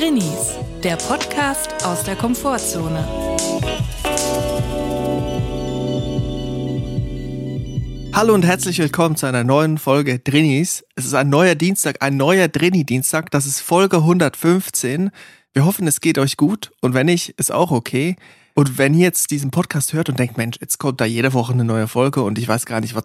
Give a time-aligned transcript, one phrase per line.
[0.00, 3.06] Drinnies, der Podcast aus der Komfortzone.
[8.14, 10.86] Hallo und herzlich willkommen zu einer neuen Folge Drinnies.
[10.94, 13.30] Es ist ein neuer Dienstag, ein neuer Drinni-Dienstag.
[13.30, 15.10] Das ist Folge 115.
[15.52, 18.16] Wir hoffen, es geht euch gut und wenn nicht, ist auch okay.
[18.54, 21.52] Und wenn ihr jetzt diesen Podcast hört und denkt, Mensch, jetzt kommt da jede Woche
[21.52, 23.04] eine neue Folge und ich weiß gar nicht, was,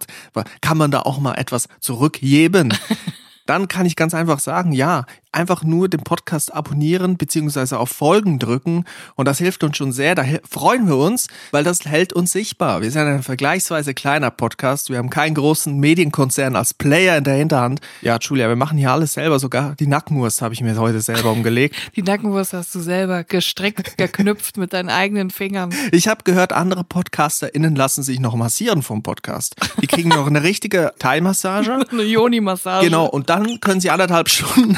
[0.62, 2.74] kann man da auch mal etwas zurückgeben?
[3.46, 5.06] Dann kann ich ganz einfach sagen, ja,
[5.36, 8.86] einfach nur den Podcast abonnieren beziehungsweise auf Folgen drücken
[9.16, 10.16] und das hilft uns schon sehr.
[10.16, 12.82] Da freuen wir uns, weil das hält uns sichtbar.
[12.82, 14.90] Wir sind ein vergleichsweise kleiner Podcast.
[14.90, 17.82] Wir haben keinen großen Medienkonzern als Player in der Hinterhand.
[18.02, 19.40] Ja, Julia, wir machen hier alles selber.
[19.40, 21.76] Sogar die Nackenwurst habe ich mir heute selber umgelegt.
[21.96, 25.74] Die Nackenwurst hast du selber gestrickt, geknüpft mit deinen eigenen Fingern.
[25.92, 29.56] Ich habe gehört, andere PodcasterInnen lassen sich noch massieren vom Podcast.
[29.82, 31.86] Die kriegen noch eine richtige Thai-Massage.
[31.92, 32.86] eine Yoni-Massage.
[32.86, 34.78] Genau, und dann können sie anderthalb Stunden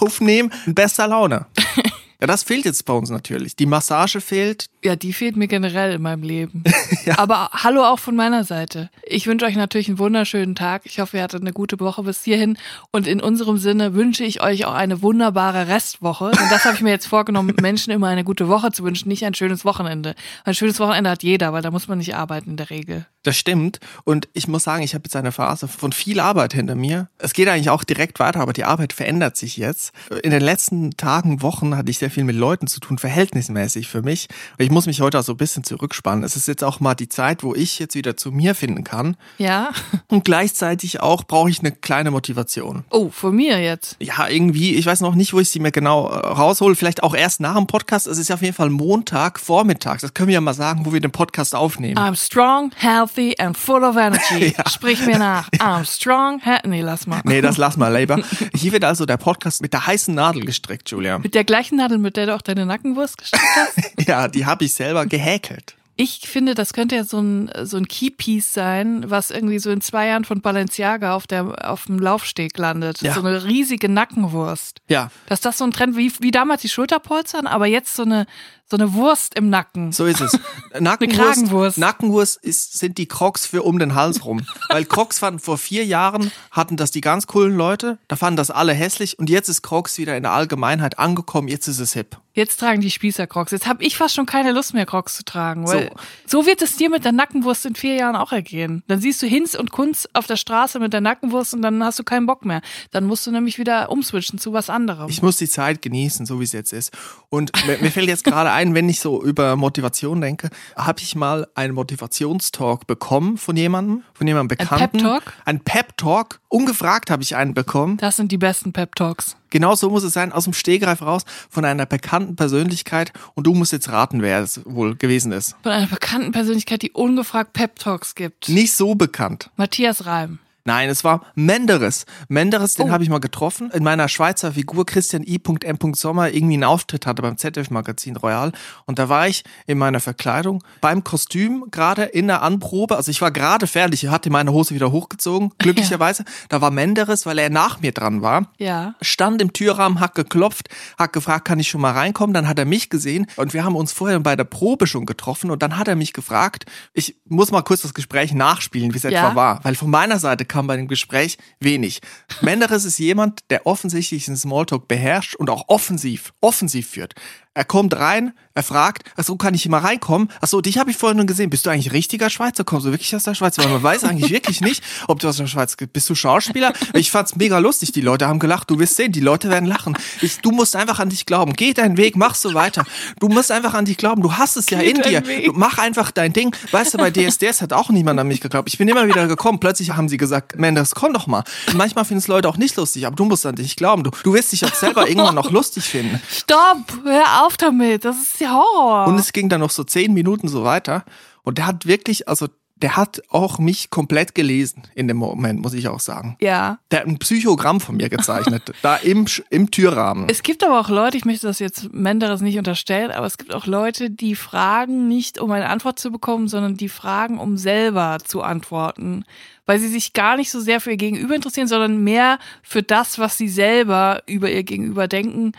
[0.00, 1.46] aufnehmen, bester Laune.
[2.24, 3.54] Ja, das fehlt jetzt bei uns natürlich.
[3.54, 4.70] Die Massage fehlt.
[4.82, 6.64] Ja, die fehlt mir generell in meinem Leben.
[7.04, 7.18] ja.
[7.18, 8.88] Aber hallo auch von meiner Seite.
[9.02, 10.86] Ich wünsche euch natürlich einen wunderschönen Tag.
[10.86, 12.56] Ich hoffe, ihr hattet eine gute Woche bis hierhin.
[12.92, 16.28] Und in unserem Sinne wünsche ich euch auch eine wunderbare Restwoche.
[16.28, 19.26] Und das habe ich mir jetzt vorgenommen, Menschen immer eine gute Woche zu wünschen, nicht
[19.26, 20.14] ein schönes Wochenende.
[20.44, 23.06] Ein schönes Wochenende hat jeder, weil da muss man nicht arbeiten in der Regel.
[23.24, 23.80] Das stimmt.
[24.04, 27.08] Und ich muss sagen, ich habe jetzt eine Phase von viel Arbeit hinter mir.
[27.18, 29.92] Es geht eigentlich auch direkt weiter, aber die Arbeit verändert sich jetzt.
[30.22, 34.02] In den letzten Tagen, Wochen hatte ich sehr viel mit Leuten zu tun, verhältnismäßig für
[34.02, 34.28] mich.
[34.58, 36.22] Ich muss mich heute auch so ein bisschen zurückspannen.
[36.22, 39.16] Es ist jetzt auch mal die Zeit, wo ich jetzt wieder zu mir finden kann.
[39.38, 39.70] Ja.
[40.08, 42.84] Und gleichzeitig auch brauche ich eine kleine Motivation.
[42.90, 43.96] Oh, von mir jetzt?
[44.00, 44.74] Ja, irgendwie.
[44.74, 46.76] Ich weiß noch nicht, wo ich sie mir genau äh, raushole.
[46.76, 48.06] Vielleicht auch erst nach dem Podcast.
[48.06, 50.00] Es ist ja auf jeden Fall Montag, Vormittag.
[50.00, 51.96] Das können wir ja mal sagen, wo wir den Podcast aufnehmen.
[51.96, 54.54] I'm strong, healthy and full of energy.
[54.58, 54.68] ja.
[54.68, 55.48] Sprich mir nach.
[55.58, 57.20] I'm strong, nee, lass mal.
[57.24, 58.22] Nee, das lass mal, Labour.
[58.54, 61.18] Hier wird also der Podcast mit der heißen Nadel gestrickt, Julia.
[61.18, 64.08] Mit der gleichen Nadel, mit der du auch deine Nackenwurst gestrickt hast?
[64.08, 65.76] ja, die habe ich selber gehäkelt.
[65.96, 69.80] Ich finde, das könnte ja so ein, so ein Keypiece sein, was irgendwie so in
[69.80, 73.00] zwei Jahren von Balenciaga auf, der, auf dem Laufsteg landet.
[73.00, 73.14] Ja.
[73.14, 74.80] So eine riesige Nackenwurst.
[74.88, 75.12] Ja.
[75.26, 78.26] Dass das so ein Trend wie, wie damals die Schulterpolstern, aber jetzt so eine,
[78.70, 79.92] so eine Wurst im Nacken.
[79.92, 80.32] So ist es.
[80.78, 81.78] Nackenwurst, eine Kragenwurst.
[81.78, 84.42] Nackenwurst ist, sind die Crocs für um den Hals rum.
[84.70, 88.50] Weil Crocs fanden vor vier Jahren, hatten das die ganz coolen Leute, da fanden das
[88.50, 92.18] alle hässlich und jetzt ist Crocs wieder in der Allgemeinheit angekommen, jetzt ist es hip.
[92.36, 93.52] Jetzt tragen die Spießer Crocs.
[93.52, 95.68] Jetzt habe ich fast schon keine Lust mehr, Crocs zu tragen.
[95.68, 95.92] Weil
[96.26, 96.40] so.
[96.40, 98.82] so wird es dir mit der Nackenwurst in vier Jahren auch ergehen.
[98.88, 102.00] Dann siehst du Hinz und Kunz auf der Straße mit der Nackenwurst und dann hast
[102.00, 102.60] du keinen Bock mehr.
[102.90, 105.08] Dann musst du nämlich wieder umswitchen zu was anderem.
[105.08, 106.92] Ich muss die Zeit genießen, so wie es jetzt ist.
[107.28, 111.16] Und mir, mir fällt jetzt gerade ein, wenn ich so über Motivation denke, habe ich
[111.16, 114.82] mal einen Motivationstalk bekommen von jemandem, von jemandem Bekannten.
[114.84, 115.32] Ein Pep-Talk?
[115.44, 116.40] Ein Pep-Talk.
[116.48, 117.96] Ungefragt habe ich einen bekommen.
[117.96, 119.36] Das sind die besten Pep-Talks.
[119.50, 123.12] Genau so muss es sein, aus dem Stehgreif raus, von einer bekannten Persönlichkeit.
[123.34, 125.56] Und du musst jetzt raten, wer es wohl gewesen ist.
[125.62, 128.48] Von einer bekannten Persönlichkeit, die ungefragt Pep-Talks gibt.
[128.48, 129.50] Nicht so bekannt.
[129.56, 130.38] Matthias Reim.
[130.66, 132.06] Nein, es war Menderes.
[132.28, 132.92] Menderes, den oh.
[132.92, 133.70] habe ich mal getroffen.
[133.72, 135.94] In meiner Schweizer Figur Christian I.M.
[135.94, 138.50] Sommer irgendwie einen Auftritt hatte beim ZDF-Magazin Royal.
[138.86, 142.96] Und da war ich in meiner Verkleidung beim Kostüm gerade in der Anprobe.
[142.96, 146.22] Also ich war gerade fertig, ich hatte meine Hose wieder hochgezogen, glücklicherweise.
[146.22, 146.32] Ja.
[146.48, 148.46] Da war Menderes, weil er nach mir dran war.
[148.56, 148.94] Ja.
[149.02, 152.32] Stand im Türrahmen, hat geklopft, hat gefragt, kann ich schon mal reinkommen?
[152.32, 155.50] Dann hat er mich gesehen und wir haben uns vorher bei der Probe schon getroffen
[155.50, 156.64] und dann hat er mich gefragt,
[156.94, 159.10] ich muss mal kurz das Gespräch nachspielen, wie es ja.
[159.10, 159.60] etwa war.
[159.62, 162.00] Weil von meiner Seite kam bei dem Gespräch wenig.
[162.40, 167.14] Menderes ist jemand, der offensichtlich den Smalltalk beherrscht und auch offensiv, offensiv führt.
[167.54, 170.28] Er kommt rein, er fragt, achso, kann ich hier mal reinkommen?
[170.40, 171.50] Achso, dich habe ich vorhin nur gesehen.
[171.50, 172.62] Bist du eigentlich richtiger Schweizer?
[172.62, 173.58] Kommst du wirklich aus der Schweiz?
[173.58, 175.92] Weil man weiß eigentlich wirklich nicht, ob du aus der Schweiz bist.
[175.92, 176.72] Bist du Schauspieler?
[176.94, 177.92] Ich fand's mega lustig.
[177.92, 178.70] Die Leute haben gelacht.
[178.70, 179.98] Du wirst sehen, die Leute werden lachen.
[180.20, 181.54] Ich, du musst einfach an dich glauben.
[181.54, 182.84] Geh deinen Weg, mach so weiter.
[183.18, 184.22] Du musst einfach an dich glauben.
[184.22, 185.20] Du hast es ja Geh in dir.
[185.20, 186.54] Du, mach einfach dein Ding.
[186.70, 188.68] Weißt du, bei DSDS hat auch niemand an mich geglaubt.
[188.68, 189.58] Ich bin immer wieder gekommen.
[189.58, 191.42] Plötzlich haben sie gesagt, Mendes, komm doch mal.
[191.74, 194.04] Manchmal finden es Leute auch nicht lustig, aber du musst an dich glauben.
[194.04, 196.20] Du, du wirst dich auch selber irgendwann noch lustig finden.
[196.30, 196.78] Stopp!
[197.04, 198.04] Hör auf damit.
[198.04, 199.06] Das ist ja Horror.
[199.06, 201.04] Und es ging dann noch so zehn Minuten so weiter.
[201.42, 205.74] Und der hat wirklich, also der hat auch mich komplett gelesen in dem Moment, muss
[205.74, 206.36] ich auch sagen.
[206.40, 206.78] Ja.
[206.90, 210.28] Der hat ein Psychogramm von mir gezeichnet, da im, im Türrahmen.
[210.28, 213.54] Es gibt aber auch Leute, ich möchte das jetzt Menderes nicht unterstellen, aber es gibt
[213.54, 218.18] auch Leute, die fragen nicht, um eine Antwort zu bekommen, sondern die fragen, um selber
[218.24, 219.24] zu antworten.
[219.66, 223.18] Weil sie sich gar nicht so sehr für ihr Gegenüber interessieren, sondern mehr für das,
[223.18, 225.52] was sie selber über ihr Gegenüber denken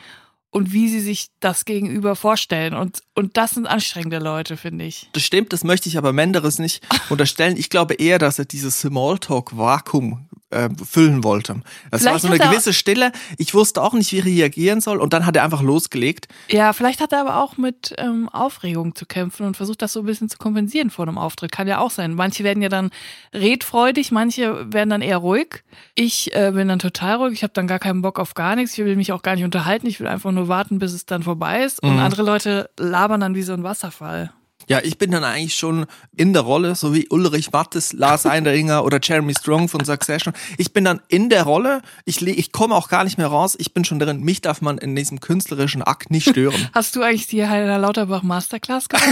[0.55, 2.75] und wie sie sich das gegenüber vorstellen.
[2.75, 5.09] Und, und das sind anstrengende Leute, finde ich.
[5.11, 7.57] Das stimmt, das möchte ich aber Menderes nicht unterstellen.
[7.57, 11.61] Ich glaube eher, dass er dieses Smalltalk-Vakuum äh, füllen wollte.
[11.91, 13.11] Das Vielleicht war so eine gewisse Stille.
[13.37, 16.27] Ich wusste auch nicht, wie ich reagieren soll und dann hat er einfach losgelegt.
[16.49, 19.99] Ja, vielleicht hat er aber auch mit ähm, Aufregung zu kämpfen und versucht das so
[19.99, 21.51] ein bisschen zu kompensieren vor einem Auftritt.
[21.51, 22.13] Kann ja auch sein.
[22.13, 22.89] Manche werden ja dann
[23.33, 25.63] redfreudig, manche werden dann eher ruhig.
[25.93, 27.33] Ich äh, bin dann total ruhig.
[27.33, 28.77] Ich habe dann gar keinen Bock auf gar nichts.
[28.77, 29.87] Ich will mich auch gar nicht unterhalten.
[29.87, 31.81] Ich will einfach nur warten, bis es dann vorbei ist.
[31.83, 34.31] Und andere Leute labern dann wie so ein Wasserfall.
[34.67, 35.85] Ja, ich bin dann eigentlich schon
[36.15, 40.33] in der Rolle, so wie Ulrich Mattes, Lars Einderinger oder Jeremy Strong von Succession.
[40.57, 43.73] Ich bin dann in der Rolle, ich, ich komme auch gar nicht mehr raus, ich
[43.73, 44.21] bin schon drin.
[44.21, 46.69] Mich darf man in diesem künstlerischen Akt nicht stören.
[46.73, 49.05] Hast du eigentlich die Heiner Lauterbach Masterclass gemacht?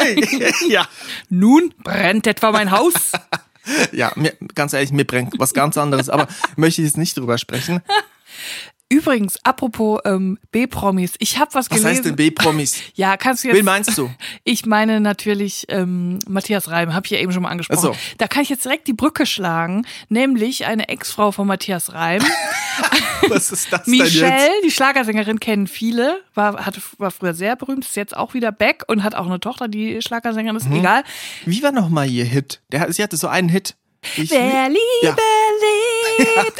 [0.68, 0.86] ja,
[1.28, 3.12] Nun brennt etwa mein Haus.
[3.92, 6.26] ja, mir, ganz ehrlich, mir brennt was ganz anderes, aber
[6.56, 7.82] möchte ich jetzt nicht drüber sprechen.
[8.88, 11.86] Übrigens, apropos ähm, B-Promis, ich habe was Was gelesen.
[11.88, 12.76] heißt denn B-Promis?
[12.94, 13.56] Ja, kannst du jetzt.
[13.56, 14.08] Wen meinst du?
[14.44, 17.80] Ich meine natürlich ähm, Matthias Reim, habe ich ja eben schon mal angesprochen.
[17.80, 17.96] So.
[18.18, 22.22] Da kann ich jetzt direkt die Brücke schlagen, nämlich eine Ex-Frau von Matthias Reim,
[23.28, 24.64] Was ist das denn Michelle, jetzt?
[24.64, 28.84] die Schlagersängerin kennen viele, war, hatte, war früher sehr berühmt, ist jetzt auch wieder back
[28.86, 30.76] und hat auch eine Tochter, die Schlagersängerin ist, Mhm.
[30.76, 31.02] egal.
[31.44, 32.60] Wie war nochmal ihr Hit?
[32.70, 33.74] Der, sie hatte so einen Hit.
[34.16, 35.16] Ich, Wer Liebe Ja.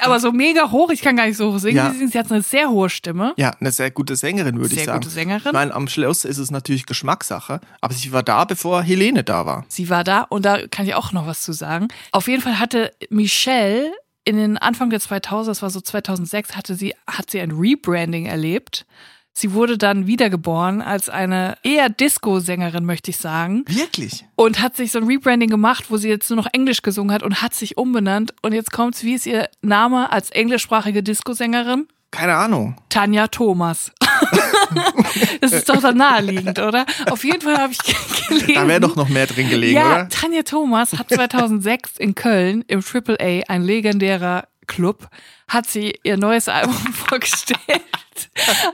[0.03, 1.77] Aber so mega hoch, ich kann gar nicht so hoch singen.
[1.77, 1.93] Ja.
[1.93, 3.35] Sie hat eine sehr hohe Stimme.
[3.37, 5.01] Ja, eine sehr gute Sängerin, würde ich Sehr sagen.
[5.01, 5.47] gute Sängerin.
[5.47, 9.47] Ich meine, am Schluss ist es natürlich Geschmackssache, aber sie war da, bevor Helene da
[9.47, 9.65] war.
[9.69, 11.89] Sie war da und da kann ich auch noch was zu sagen.
[12.13, 13.93] Auf jeden Fall hatte Michelle
[14.25, 18.27] in den Anfang der 2000er, das war so 2006, hatte sie, hat sie ein Rebranding
[18.27, 18.85] erlebt.
[19.39, 23.65] Sie wurde dann wiedergeboren als eine eher Disco-Sängerin, möchte ich sagen.
[23.69, 24.25] Wirklich?
[24.35, 27.23] Und hat sich so ein Rebranding gemacht, wo sie jetzt nur noch Englisch gesungen hat
[27.23, 28.33] und hat sich umbenannt.
[28.41, 31.87] Und jetzt kommt's, wie ist ihr Name als englischsprachige Disco-Sängerin?
[32.13, 32.77] Keine Ahnung.
[32.89, 33.93] Tanja Thomas.
[35.43, 36.87] das ist doch dann naheliegend, oder?
[37.11, 37.79] Auf jeden Fall habe ich
[38.29, 38.55] gelesen.
[38.55, 40.09] Da wäre doch noch mehr drin gelegen, ja, oder?
[40.09, 45.09] Tanja Thomas hat 2006 in Köln im AAA, ein legendärer Club,
[45.49, 47.59] hat sie ihr neues Album vorgestellt.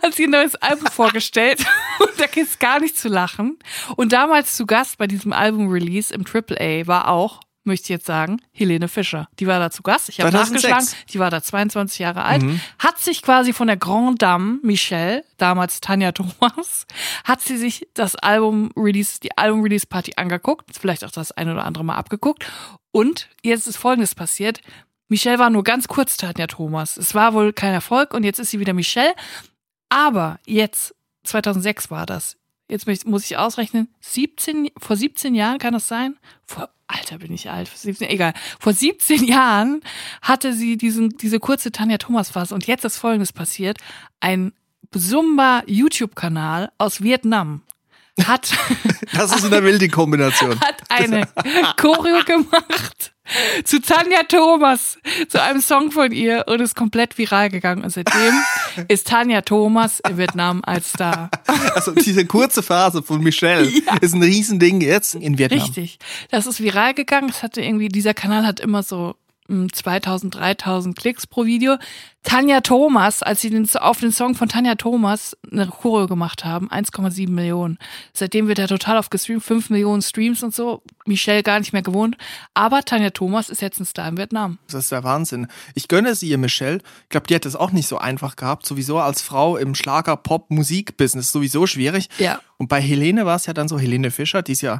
[0.03, 1.65] Hat sie ihr neues Album vorgestellt
[1.99, 3.59] und da gibt's gar nicht zu lachen.
[3.97, 8.41] Und damals zu Gast bei diesem Album-Release im AAA war auch, möchte ich jetzt sagen,
[8.53, 9.29] Helene Fischer.
[9.39, 10.09] Die war da zu Gast.
[10.09, 10.63] Ich habe 2006.
[10.71, 11.07] nachgeschlagen.
[11.13, 12.45] Die war da 22 Jahre alt.
[12.79, 16.87] Hat sich quasi von der Grand Dame Michelle, damals Tanja Thomas,
[17.25, 20.71] hat sie sich das Album-Release, die Album-Release-Party angeguckt.
[20.79, 22.47] Vielleicht auch das ein oder andere Mal abgeguckt.
[22.91, 24.61] Und jetzt ist Folgendes passiert.
[25.13, 26.97] Michelle war nur ganz kurz Tanja Thomas.
[26.97, 29.15] Es war wohl kein Erfolg und jetzt ist sie wieder Michelle.
[29.91, 30.95] Aber jetzt,
[31.25, 32.39] 2006 war das.
[32.67, 36.17] Jetzt muss ich ausrechnen, 17, vor 17 Jahren kann das sein?
[36.47, 37.69] Vor, Alter, bin ich alt.
[37.69, 38.33] Vor 17, egal.
[38.59, 39.83] Vor 17 Jahren
[40.23, 43.77] hatte sie diesen, diese kurze Tanja Thomas Phase und jetzt ist Folgendes passiert.
[44.21, 44.55] Ein
[44.97, 47.61] Zumba YouTube-Kanal aus Vietnam
[48.25, 48.51] hat,
[49.13, 50.59] Das ist eine wilde Kombination.
[50.63, 51.29] hat eine
[51.77, 53.12] Choreo gemacht
[53.65, 54.99] zu Tanja Thomas,
[55.29, 57.85] zu einem Song von ihr und ist komplett viral gegangen.
[57.85, 58.35] Und seitdem
[58.89, 61.31] ist Tanja Thomas in Vietnam als Star.
[61.75, 63.67] Also diese kurze Phase von Michelle
[64.01, 65.61] ist ein Riesending jetzt in Vietnam.
[65.61, 65.99] Richtig.
[66.31, 67.31] Das ist viral gegangen.
[67.31, 69.15] Es hatte irgendwie, dieser Kanal hat immer so
[69.49, 71.77] 2000, 3000 Klicks pro Video.
[72.23, 76.71] Tanja Thomas, als sie den, auf den Song von Tanja Thomas eine Choreo gemacht haben,
[76.71, 77.79] 1,7 Millionen.
[78.13, 80.83] Seitdem wird er total auf gestreamt, 5 Millionen Streams und so.
[81.05, 82.17] Michelle gar nicht mehr gewohnt.
[82.55, 84.59] Aber Tanja Thomas ist jetzt ein Star in Vietnam.
[84.69, 85.49] Das ist der Wahnsinn.
[85.75, 86.79] Ich gönne es ihr, Michelle.
[87.05, 88.67] Ich glaube, die hat es auch nicht so einfach gehabt.
[88.67, 92.09] Sowieso als Frau im Schlager-Pop-Musik-Business sowieso schwierig.
[92.19, 92.41] Ja.
[92.57, 94.79] Und bei Helene war es ja dann so, Helene Fischer, die ist ja,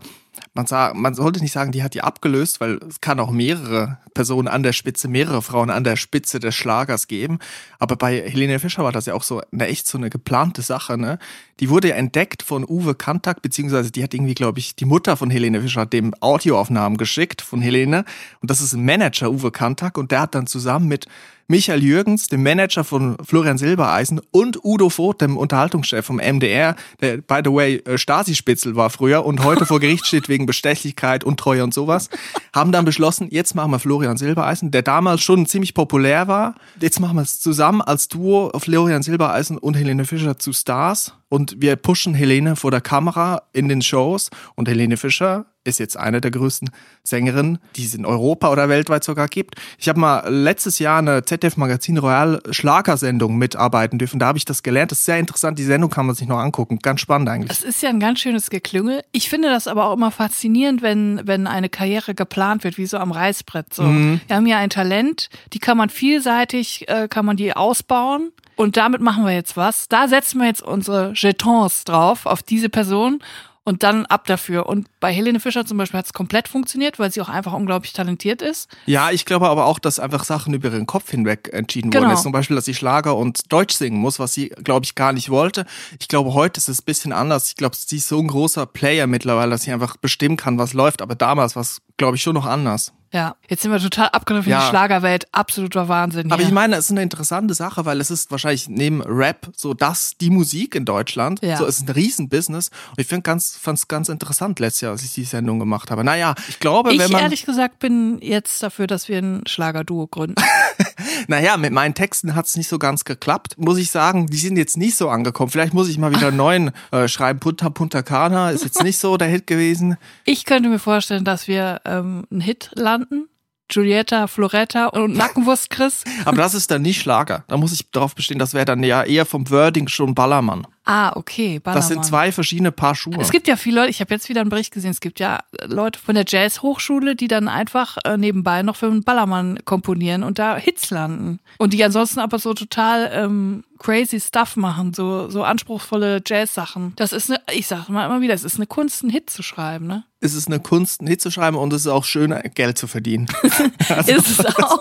[0.55, 3.99] man, sah, man sollte nicht sagen, die hat die abgelöst, weil es kann auch mehrere
[4.15, 7.39] Personen an der Spitze, mehrere Frauen an der Spitze des Schlagers geben.
[7.79, 10.99] Aber bei Helene Fischer war das ja auch so eine echt so eine geplante Sache,
[10.99, 11.19] ne?
[11.61, 15.17] Die wurde ja entdeckt von Uwe Kantak, beziehungsweise die hat irgendwie, glaube ich, die Mutter
[15.17, 18.05] von Helene Fischer dem Audioaufnahmen geschickt von Helene.
[18.41, 21.07] Und das ist ein Manager, Uwe Kantak, und der hat dann zusammen mit
[21.49, 27.19] Michael Jürgens, dem Manager von Florian Silbereisen und Udo Voth, dem Unterhaltungschef vom MDR, der,
[27.19, 31.63] by the way, äh, Stasi-Spitzel war früher und heute vor Gericht steht wegen Bestechlichkeit, Untreue
[31.63, 32.09] und sowas,
[32.55, 36.55] haben dann beschlossen, jetzt machen wir Florian Silbereisen, der damals schon ziemlich populär war.
[36.81, 41.57] Jetzt machen wir es zusammen als Duo Florian Silbereisen und Helene Fischer zu Stars und
[41.61, 46.21] wir pushen Helene vor der Kamera in den Shows und Helene Fischer ist jetzt eine
[46.21, 46.71] der größten
[47.05, 49.57] Sängerinnen, die es in Europa oder weltweit sogar gibt.
[49.79, 54.19] Ich habe mal letztes Jahr eine ZDF Magazin Royal Schlagersendung mitarbeiten dürfen.
[54.19, 54.91] Da habe ich das gelernt.
[54.91, 55.59] Das ist sehr interessant.
[55.59, 56.79] Die Sendung kann man sich noch angucken.
[56.81, 57.51] Ganz spannend eigentlich.
[57.51, 59.03] Es ist ja ein ganz schönes Geklüngel.
[59.13, 62.99] Ich finde das aber auch immer faszinierend, wenn, wenn eine Karriere geplant wird, wie so
[62.99, 63.73] am Reißbrett.
[63.73, 63.85] So.
[63.85, 68.33] Wir haben ja ein Talent, die kann man vielseitig, äh, kann man die ausbauen.
[68.57, 69.89] Und damit machen wir jetzt was.
[69.89, 73.23] Da setzen wir jetzt unsere Jetons drauf, auf diese Person.
[73.65, 74.67] Und dann ab dafür.
[74.67, 77.93] Und bei Helene Fischer zum Beispiel hat es komplett funktioniert, weil sie auch einfach unglaublich
[77.93, 78.69] talentiert ist.
[78.87, 82.05] Ja, ich glaube aber auch, dass einfach Sachen über ihren Kopf hinweg entschieden genau.
[82.05, 82.23] worden ist.
[82.23, 85.31] Zum Beispiel, dass sie Schlager und Deutsch singen muss, was sie, glaube ich, gar nicht
[85.31, 85.65] wollte.
[86.01, 87.49] Ich glaube, heute ist es ein bisschen anders.
[87.49, 90.73] Ich glaube, sie ist so ein großer Player mittlerweile, dass sie einfach bestimmen kann, was
[90.73, 91.01] läuft.
[91.01, 92.93] Aber damals war es, glaube ich, schon noch anders.
[93.13, 94.59] Ja, jetzt sind wir total abgegriffen ja.
[94.59, 95.29] in die Schlagerwelt.
[95.31, 96.25] Absoluter Wahnsinn.
[96.25, 96.33] Hier.
[96.33, 99.73] Aber ich meine, es ist eine interessante Sache, weil es ist wahrscheinlich neben Rap so
[99.73, 101.41] das, die Musik in Deutschland.
[101.43, 101.59] Ja.
[101.59, 102.71] So, es ist ein Riesenbusiness.
[102.91, 106.03] Und ich finde ganz, fand's ganz interessant letztes Jahr, als ich die Sendung gemacht habe.
[106.03, 107.21] Naja, ich glaube, ich wenn man.
[107.21, 110.43] Ich ehrlich gesagt bin jetzt dafür, dass wir ein Schlagerduo gründen.
[111.33, 113.57] naja, mit meinen Texten hat's nicht so ganz geklappt.
[113.59, 115.51] Muss ich sagen, die sind jetzt nicht so angekommen.
[115.51, 117.41] Vielleicht muss ich mal wieder einen neuen äh, schreiben.
[117.41, 119.97] Punta Punta Cana ist jetzt nicht so der Hit gewesen.
[120.25, 123.29] Ich könnte mir vorstellen, dass wir ähm, einen Hit landen landen.
[123.69, 126.05] Giulietta, Floretta und Nackenwurst Chris.
[126.27, 127.45] Aber das ist dann nicht Schlager.
[127.49, 130.67] Da muss ich darauf bestehen, das wäre dann ja eher vom Wording schon Ballermann.
[130.85, 131.61] Ah, okay.
[131.61, 131.81] Ballermann.
[131.81, 133.17] Das sind zwei verschiedene Paar Schuhe.
[133.21, 135.41] Es gibt ja viele Leute, ich habe jetzt wieder einen Bericht gesehen, es gibt ja
[135.65, 140.39] Leute von der Jazz-Hochschule, die dann einfach äh, nebenbei noch für einen Ballermann komponieren und
[140.39, 141.39] da Hits landen.
[141.59, 146.95] Und die ansonsten aber so total ähm, crazy Stuff machen, so, so anspruchsvolle Jazz-Sachen.
[146.97, 149.43] Das ist eine, ich sage mal immer wieder, es ist eine Kunst, einen Hit zu
[149.43, 150.05] schreiben, ne?
[150.21, 152.87] Es ist eine Kunst, einen Hit zu schreiben und es ist auch schön, Geld zu
[152.87, 153.27] verdienen.
[153.89, 154.13] also.
[154.13, 154.79] ist es auch.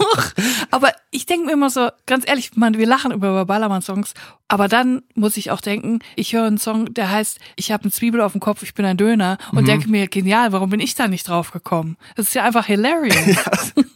[0.70, 4.13] Aber ich denke mir immer so, ganz ehrlich, man, wir lachen über Ballermann-Songs,
[4.51, 7.91] aber dann muss ich auch denken, ich höre einen Song, der heißt, ich habe eine
[7.91, 9.65] Zwiebel auf dem Kopf, ich bin ein Döner und mhm.
[9.65, 11.96] denke mir, genial, warum bin ich da nicht drauf gekommen?
[12.17, 13.15] Das ist ja einfach hilarious.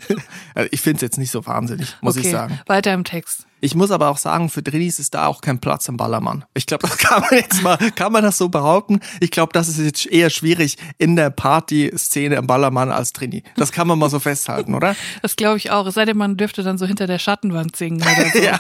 [0.08, 0.16] Ja.
[0.54, 2.60] Also ich finde es jetzt nicht so wahnsinnig, muss okay, ich sagen.
[2.68, 3.48] Weiter im Text.
[3.66, 6.46] Ich muss aber auch sagen, für Drinis ist da auch kein Platz im Ballermann.
[6.54, 9.00] Ich glaube, das kann man jetzt mal, kann man das so behaupten?
[9.20, 13.44] Ich glaube, das ist jetzt eher schwierig in der Party-Szene im Ballermann als Trini.
[13.56, 14.96] Das kann man mal so festhalten, oder?
[15.22, 15.88] Das glaube ich auch.
[15.88, 18.40] Es sei denn, man dürfte dann so hinter der Schattenwand singen oder so.
[18.40, 18.60] ja.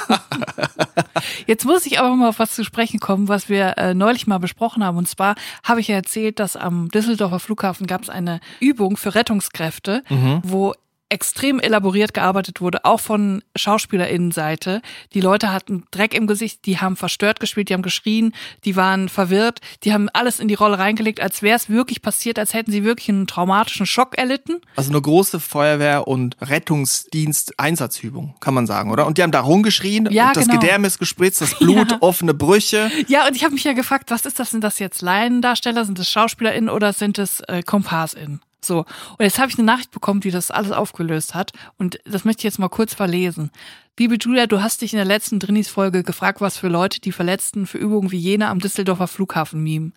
[1.47, 4.39] Jetzt muss ich aber mal auf was zu sprechen kommen, was wir äh, neulich mal
[4.39, 4.97] besprochen haben.
[4.97, 9.15] Und zwar habe ich ja erzählt, dass am Düsseldorfer Flughafen gab es eine Übung für
[9.15, 10.41] Rettungskräfte, mhm.
[10.43, 10.73] wo
[11.09, 14.81] extrem elaboriert gearbeitet wurde, auch von SchauspielerInnenseite.
[15.13, 18.33] Die Leute hatten Dreck im Gesicht, die haben verstört gespielt, die haben geschrien,
[18.63, 22.39] die waren verwirrt, die haben alles in die Rolle reingelegt, als wäre es wirklich passiert,
[22.39, 24.61] als hätten sie wirklich einen traumatischen Schock erlitten.
[24.75, 29.05] Also eine große Feuerwehr- und Rettungsdienst-Einsatzübung, kann man sagen, oder?
[29.05, 30.59] Und die haben da rumgeschrien, ja, das genau.
[30.59, 31.97] Gedärm ist gespritzt, das Blut, ja.
[32.01, 32.89] offene Brüche.
[33.07, 34.49] Ja, und ich habe mich ja gefragt, was ist das?
[34.49, 38.41] Sind das jetzt Laiendarsteller, sind das SchauspielerInnen oder sind es äh, KompassInnen?
[38.65, 41.51] So, und jetzt habe ich eine Nachricht bekommen, die das alles aufgelöst hat.
[41.77, 43.51] Und das möchte ich jetzt mal kurz verlesen.
[43.97, 47.65] Liebe Julia, du hast dich in der letzten Drinis-Folge gefragt, was für Leute die Verletzten
[47.65, 49.93] für Übungen wie jene am Düsseldorfer Flughafen mimen.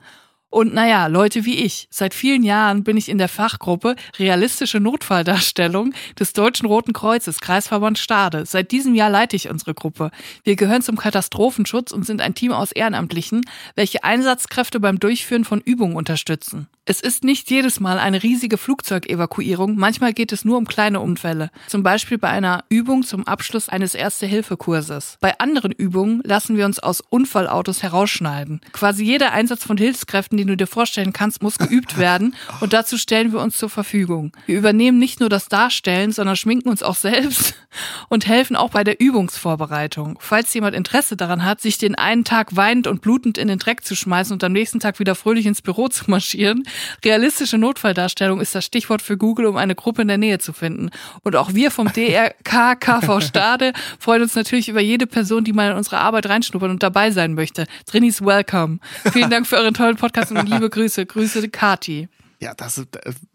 [0.51, 1.89] Und naja, Leute wie ich.
[1.91, 7.99] Seit vielen Jahren bin ich in der Fachgruppe Realistische Notfalldarstellung des Deutschen Roten Kreuzes, Kreisverband
[7.99, 8.47] Stade.
[8.47, 10.11] Seit diesem Jahr leite ich unsere Gruppe.
[10.45, 13.43] Wir gehören zum Katastrophenschutz und sind ein Team aus Ehrenamtlichen,
[13.75, 16.69] welche Einsatzkräfte beim Durchführen von Übungen unterstützen.
[16.91, 21.51] Es ist nicht jedes Mal eine riesige Flugzeugevakuierung, manchmal geht es nur um kleine Unfälle.
[21.67, 25.19] Zum Beispiel bei einer Übung zum Abschluss eines Erste-Hilfe-Kurses.
[25.21, 28.63] Bei anderen Übungen lassen wir uns aus Unfallautos herausschneiden.
[28.73, 32.97] Quasi jeder Einsatz von Hilfskräften, den du dir vorstellen kannst, muss geübt werden und dazu
[32.97, 34.33] stellen wir uns zur Verfügung.
[34.47, 37.53] Wir übernehmen nicht nur das Darstellen, sondern schminken uns auch selbst
[38.09, 40.19] und helfen auch bei der Übungsvorbereitung.
[40.23, 43.85] Falls jemand Interesse daran hat, sich den einen Tag weinend und blutend in den Dreck
[43.85, 46.65] zu schmeißen und am nächsten Tag wieder fröhlich ins Büro zu marschieren,
[47.05, 50.91] Realistische Notfalldarstellung ist das Stichwort für Google, um eine Gruppe in der Nähe zu finden.
[51.23, 55.71] Und auch wir vom DRK KV Stade freuen uns natürlich über jede Person, die mal
[55.71, 57.67] in unsere Arbeit reinschnuppern und dabei sein möchte.
[57.91, 58.79] Drinis welcome.
[59.13, 61.07] Vielen Dank für euren tollen Podcast und liebe Grüße.
[61.07, 62.09] Grüße Kati.
[62.41, 62.85] Ja, das äh,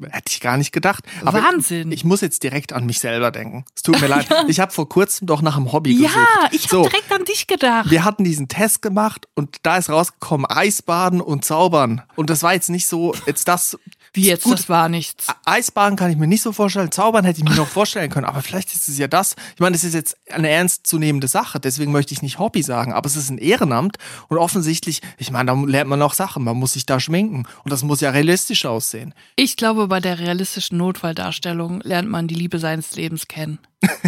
[0.02, 1.04] hätte ich gar nicht gedacht.
[1.26, 1.92] Aber Wahnsinn.
[1.92, 3.66] Ich, ich, muss jetzt direkt an mich selber denken.
[3.76, 4.28] Es tut mir leid.
[4.48, 6.16] Ich habe vor kurzem doch nach einem Hobby gesucht.
[6.16, 7.90] Ja, ich habe so, direkt an dich gedacht.
[7.90, 12.02] Wir hatten diesen Test gemacht und da ist rausgekommen Eisbaden und Zaubern.
[12.16, 13.78] Und das war jetzt nicht so jetzt das
[14.14, 15.28] wie jetzt, Gut, das war nichts.
[15.44, 16.92] Eisbaden kann ich mir nicht so vorstellen.
[16.92, 18.28] Zaubern hätte ich mir noch vorstellen können.
[18.28, 19.36] Aber vielleicht ist es ja das.
[19.56, 21.60] Ich meine, es ist jetzt eine ernstzunehmende Sache.
[21.60, 22.94] Deswegen möchte ich nicht Hobby sagen.
[22.94, 23.98] Aber es ist ein Ehrenamt.
[24.28, 26.44] Und offensichtlich, ich meine, da lernt man auch Sachen.
[26.44, 27.48] Man muss sich da schminken.
[27.64, 29.16] Und das muss ja realistisch aussehen.
[29.36, 33.58] Ich glaube, bei der realistischen Notfalldarstellung lernt man die Liebe seines Lebens kennen.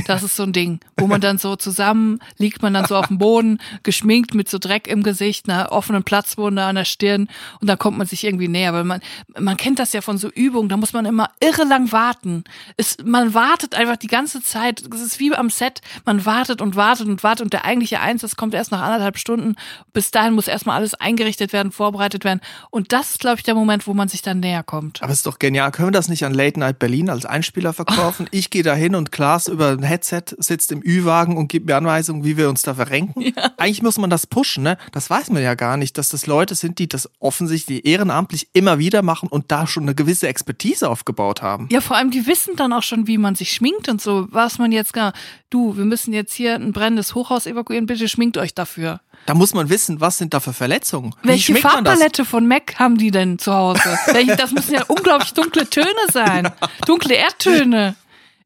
[0.08, 3.08] Das ist so ein Ding, wo man dann so zusammen liegt man dann so auf
[3.08, 7.28] dem Boden, geschminkt mit so Dreck im Gesicht, einer offenen Platzwunde an der Stirn
[7.62, 9.02] und dann kommt man sich irgendwie näher, weil man
[9.38, 12.44] man kennt das ja von so Übungen, da muss man immer irre lang warten.
[12.78, 16.76] Es, man wartet einfach die ganze Zeit, es ist wie am Set, man wartet und
[16.76, 19.56] wartet und wartet und der eigentliche Einsatz kommt erst nach anderthalb Stunden.
[19.94, 23.56] Bis dahin muss erstmal alles eingerichtet werden, vorbereitet werden und das ist glaube ich der
[23.56, 25.02] Moment, wo man sich dann näher kommt.
[25.02, 27.74] Aber es ist doch genial, können wir das nicht an Late Night Berlin als Einspieler
[27.74, 28.28] verkaufen?
[28.32, 31.68] Ich gehe da hin und Klaas über über ein Headset, sitzt im Ü-Wagen und gibt
[31.68, 33.22] mir Anweisungen, wie wir uns da verrenken.
[33.22, 33.52] Ja.
[33.58, 34.78] Eigentlich muss man das pushen, ne?
[34.92, 38.80] Das weiß man ja gar nicht, dass das Leute sind, die das offensichtlich ehrenamtlich immer
[38.80, 41.68] wieder machen und da schon eine gewisse Expertise aufgebaut haben.
[41.72, 44.58] Ja, vor allem, die wissen dann auch schon, wie man sich schminkt und so, was
[44.58, 45.14] man jetzt gar,
[45.50, 49.00] du, wir müssen jetzt hier ein brennendes Hochhaus evakuieren, bitte schminkt euch dafür.
[49.26, 51.16] Da muss man wissen, was sind da für Verletzungen.
[51.24, 53.98] Wie Welche Farbpalette von Mac haben die denn zu Hause?
[54.38, 56.52] das müssen ja unglaublich dunkle Töne sein.
[56.86, 57.96] Dunkle Erdtöne.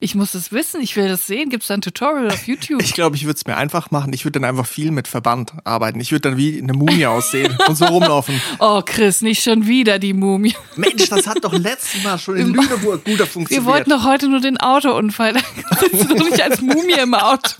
[0.01, 1.49] Ich muss es wissen, ich will das sehen.
[1.49, 2.81] Gibt es da ein Tutorial auf YouTube?
[2.81, 4.13] Ich glaube, ich würde es mir einfach machen.
[4.13, 5.99] Ich würde dann einfach viel mit Verband arbeiten.
[5.99, 8.41] Ich würde dann wie eine Mumie aussehen und so rumlaufen.
[8.59, 10.55] Oh, Chris, nicht schon wieder die Mumie.
[10.75, 13.65] Mensch, das hat doch letztes Mal schon in Lüneburg guter funktioniert.
[13.65, 15.33] Wir wollten doch heute nur den Autounfall.
[15.33, 15.41] Da
[15.77, 17.51] sitzt du doch nicht als Mumie im Auto.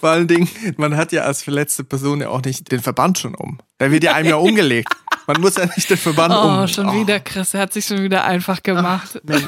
[0.00, 3.34] Vor allen Dingen, man hat ja als verletzte Person ja auch nicht den Verband schon
[3.34, 3.58] um.
[3.78, 4.92] Da wird ja einem ja umgelegt.
[5.26, 6.58] Man muss ja nicht den Verband oh, um.
[6.62, 7.54] Oh, schon wieder, Chris.
[7.54, 9.20] Er hat sich schon wieder einfach gemacht.
[9.28, 9.40] Ach.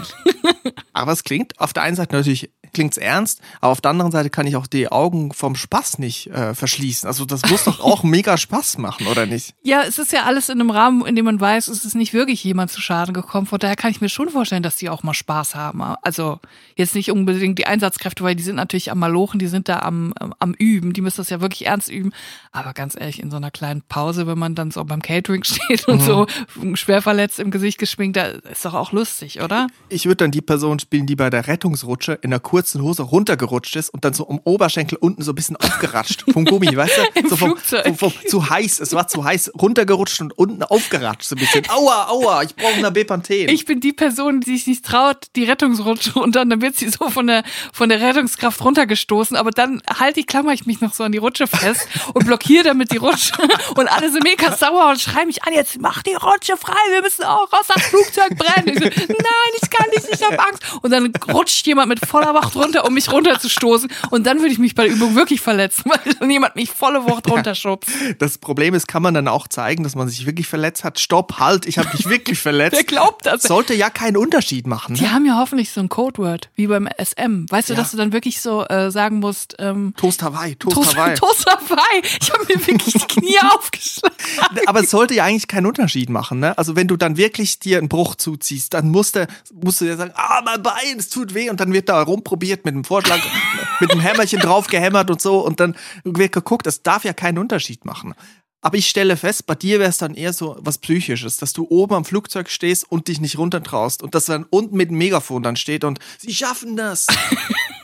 [0.92, 4.30] Aber es klingt auf der einen Seite natürlich klingt's ernst, aber auf der anderen Seite
[4.30, 7.06] kann ich auch die Augen vom Spaß nicht äh, verschließen.
[7.06, 9.54] Also das muss doch auch mega Spaß machen, oder nicht?
[9.62, 12.12] Ja, es ist ja alles in einem Rahmen, in dem man weiß, es ist nicht
[12.12, 13.46] wirklich jemand zu Schaden gekommen.
[13.46, 15.82] Von daher kann ich mir schon vorstellen, dass die auch mal Spaß haben.
[16.02, 16.40] Also
[16.76, 20.14] jetzt nicht unbedingt die Einsatzkräfte, weil die sind natürlich am Malochen, die sind da am,
[20.38, 22.12] am Üben, die müssen das ja wirklich ernst üben.
[22.52, 25.88] Aber ganz ehrlich, in so einer kleinen Pause, wenn man dann so beim Catering steht
[25.88, 26.04] und mhm.
[26.04, 26.26] so
[26.74, 29.68] schwer verletzt im Gesicht geschminkt, da ist doch auch lustig, oder?
[29.88, 33.76] Ich würde dann die Person spielen, die bei der Rettungsrutsche in der kurzen Hose runtergerutscht
[33.76, 37.28] ist und dann so um Oberschenkel unten so ein bisschen aufgeratscht vom Gummi, weißt du?
[37.28, 41.36] So vom, vom, vom, zu heiß, es war zu heiß, runtergerutscht und unten aufgeratscht so
[41.36, 41.70] ein bisschen.
[41.70, 43.48] Aua, aua, ich brauche eine Bepanthen.
[43.48, 47.08] Ich bin die Person, die sich nicht traut, die Rettungsrutsche und dann, wird sie so
[47.10, 51.04] von der, von der Rettungskraft runtergestoßen, aber dann halte ich, klammer ich mich noch so
[51.04, 53.34] an die Rutsche fest und blockiere damit die Rutsche
[53.76, 57.02] und alle sind mega sauer und schreien mich an, jetzt mach die Rutsche frei, wir
[57.02, 58.68] müssen auch raus, das Flugzeug brennen.
[58.68, 60.62] Ich so, nein, ich kann nicht, ich habe Angst.
[60.82, 63.90] Und dann rutscht jemand mit voller Macht runter, um mich runterzustoßen.
[64.10, 65.84] Und dann würde ich mich bei der Übung wirklich verletzen,
[66.20, 67.90] weil jemand mich volle Wucht runterschubst.
[68.18, 70.98] Das Problem ist, kann man dann auch zeigen, dass man sich wirklich verletzt hat.
[70.98, 72.76] Stopp, halt, ich habe mich wirklich verletzt.
[72.76, 73.42] Wer glaubt das?
[73.42, 74.94] Sollte ja keinen Unterschied machen.
[74.94, 74.98] Ne?
[74.98, 77.46] Die haben ja hoffentlich so ein Codeword, wie beim SM.
[77.48, 77.80] Weißt du, ja.
[77.80, 81.14] dass du dann wirklich so äh, sagen musst, ähm, Toast Hawaii, Toast, Toast Hawaii.
[81.18, 82.02] Toast Hawaii.
[82.20, 84.16] Ich habe mir wirklich die Knie aufgeschlagen.
[84.66, 86.40] Aber es sollte ja eigentlich keinen Unterschied machen.
[86.40, 86.56] Ne?
[86.56, 89.96] Also wenn du dann wirklich dir einen Bruch zuziehst, dann musst du, musst du ja
[89.96, 91.50] sagen, ah, mein Bein, es tut weh.
[91.50, 93.20] Und dann wird da rumprobiert mit dem Vorschlag,
[93.80, 95.40] mit dem Hämmerchen drauf gehämmert und so.
[95.40, 98.14] Und dann wird geguckt, das darf ja keinen Unterschied machen.
[98.60, 101.66] Aber ich stelle fest, bei dir wäre es dann eher so was Psychisches, dass du
[101.70, 105.44] oben am Flugzeug stehst und dich nicht runtertraust und dass dann unten mit dem Megafon
[105.44, 107.06] dann steht und sie schaffen das.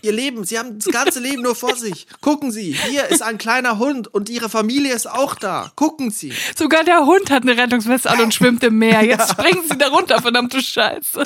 [0.02, 2.06] Ihr Leben, sie haben das ganze Leben nur vor sich.
[2.20, 5.72] Gucken Sie, hier ist ein kleiner Hund und Ihre Familie ist auch da.
[5.76, 6.32] Gucken Sie.
[6.56, 9.02] Sogar der Hund hat eine Rettungsweste an und schwimmt im Meer.
[9.04, 9.44] Jetzt ja.
[9.44, 11.24] springen Sie da runter, verdammte Scheiße.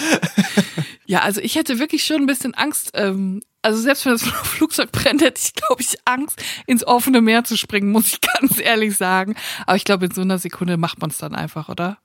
[1.08, 4.92] Ja, also ich hätte wirklich schon ein bisschen Angst, ähm, also selbst wenn das Flugzeug
[4.92, 8.94] brennt, hätte ich, glaube ich, Angst, ins offene Meer zu springen, muss ich ganz ehrlich
[8.94, 9.34] sagen.
[9.66, 11.96] Aber ich glaube, in so einer Sekunde macht man es dann einfach, oder?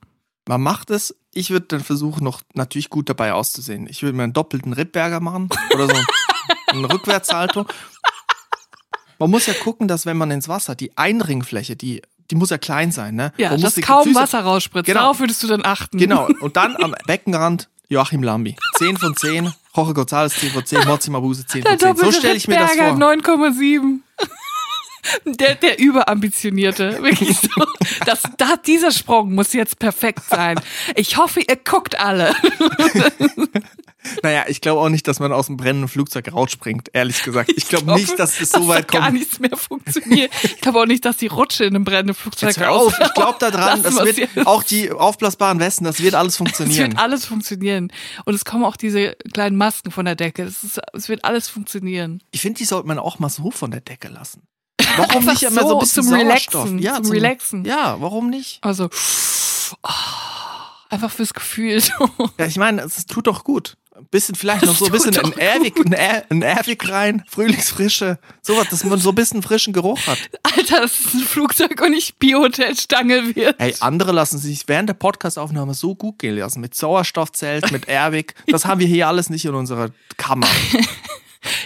[0.48, 1.16] Man macht es.
[1.34, 3.88] Ich würde dann versuchen, noch natürlich gut dabei auszusehen.
[3.90, 6.02] Ich würde mir einen doppelten Rittberger machen oder so
[6.68, 7.66] einen Rückwärtssalto.
[9.20, 12.58] Man muss ja gucken, dass wenn man ins Wasser, die Einringfläche, die die muss ja
[12.58, 13.34] klein sein, ne?
[13.38, 14.86] Ja, man dass kaum Füße, Wasser rausspritzt.
[14.86, 15.02] Genau.
[15.02, 15.98] Darauf würdest du dann achten.
[15.98, 16.28] Genau.
[16.40, 18.56] Und dann am Beckenrand Joachim Lambi.
[18.78, 19.54] 10 von 10.
[19.76, 20.88] Jorge González 10 von 10.
[20.88, 21.96] Mozzi Mabuse 10 von 10.
[21.98, 22.86] So stelle ich mir das vor.
[22.94, 24.00] 9,7.
[25.26, 27.02] Der, der Überambitionierte.
[27.04, 27.66] Wirklich so.
[28.06, 30.60] Das, da, dieser Sprung muss jetzt perfekt sein.
[30.96, 32.34] Ich hoffe, ihr guckt alle.
[34.22, 37.50] Naja, ich glaube auch nicht, dass man aus dem brennenden Flugzeug rausspringt, ehrlich gesagt.
[37.50, 39.04] Ich, ich glaube glaub, nicht, dass es so weit kommt.
[39.04, 40.32] gar nichts mehr funktioniert.
[40.44, 43.14] Ich glaube auch nicht, dass die Rutsche in einem brennenden Flugzeug Jetzt hör auf, Ich
[43.14, 46.82] glaube da dran, das wird auch die aufblasbaren Westen, das wird alles funktionieren.
[46.84, 47.92] Es wird alles funktionieren.
[48.26, 50.44] Und es kommen auch diese kleinen Masken von der Decke.
[50.44, 52.22] Es, ist, es wird alles funktionieren.
[52.32, 54.44] Ich finde, die sollte man auch mal so von der Decke lassen.
[54.98, 57.66] Warum nicht immer so, so ein bisschen zum Relaxen, ja, zum, zum Relaxen.
[57.66, 58.60] Ja, warum nicht?
[58.62, 58.90] Also,
[59.82, 59.90] oh,
[60.90, 61.82] einfach fürs Gefühl.
[62.38, 63.78] ja, ich meine, es tut doch gut.
[63.96, 68.68] Ein bisschen, vielleicht noch so ein bisschen ein Erwig, ein, er, Erwig rein, Frühlingsfrische, sowas,
[68.70, 70.18] dass man so ein bisschen frischen Geruch hat.
[70.42, 73.60] Alter, das ist ein Flugzeug und nicht Biohotelstange wird.
[73.60, 76.60] Ey, andere lassen sich während der Podcastaufnahme so gut gehen lassen.
[76.60, 78.34] Mit Sauerstoffzelt, mit Erwig.
[78.48, 80.48] Das haben wir hier alles nicht in unserer Kammer.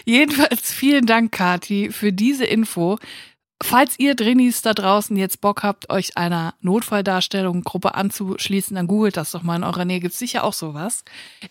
[0.08, 2.98] Jedenfalls vielen Dank, Kati, für diese Info.
[3.62, 9.17] Falls ihr Drinis da draußen jetzt Bock habt, euch einer Notfalldarstellung Gruppe anzuschließen, dann googelt
[9.17, 9.58] das doch mal.
[9.58, 11.04] In eurer Nähe gibt es sicher auch sowas.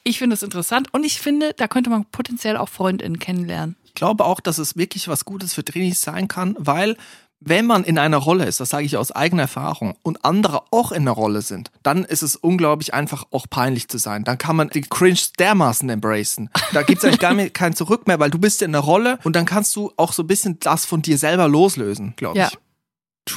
[0.04, 3.76] Ich finde es interessant und ich finde, da könnte man potenziell auch FreundInnen kennenlernen.
[3.84, 6.96] Ich glaube auch, dass es wirklich was Gutes für Drinis sein kann, weil
[7.40, 10.90] wenn man in einer Rolle ist, das sage ich aus eigener Erfahrung, und andere auch
[10.90, 14.24] in einer Rolle sind, dann ist es unglaublich einfach auch peinlich zu sein.
[14.24, 16.50] Dann kann man die Cringe dermaßen embracen.
[16.72, 19.18] Da gibt es eigentlich gar mehr, kein Zurück mehr, weil du bist in einer Rolle
[19.24, 22.48] und dann kannst du auch so ein bisschen das von dir selber loslösen, glaube ja.
[22.48, 22.58] ich.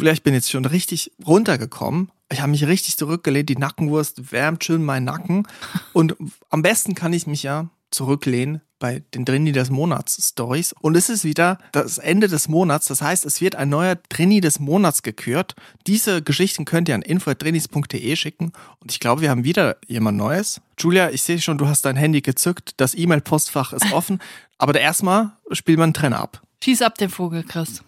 [0.02, 2.12] Ich bin jetzt schon richtig runtergekommen.
[2.32, 5.48] Ich habe mich richtig zurückgelehnt, die Nackenwurst wärmt schön meinen Nacken.
[5.94, 6.16] Und
[6.50, 10.74] am besten kann ich mich ja zurücklehnen bei den Drini des Monats Stories.
[10.82, 12.88] Und es ist wieder das Ende des Monats.
[12.88, 15.56] Das heißt, es wird ein neuer Drini des Monats gekürt.
[15.86, 18.54] Diese Geschichten könnt ihr an info.drinis.de schicken.
[18.80, 20.62] Und ich glaube, wir haben wieder jemand Neues.
[20.80, 22.74] Julia, ich sehe schon, du hast dein Handy gezückt.
[22.78, 24.20] Das E-Mail-Postfach ist offen.
[24.58, 26.42] Aber erstmal spielt man einen Trenner ab.
[26.64, 27.84] Schieß ab den Vogel, Chris.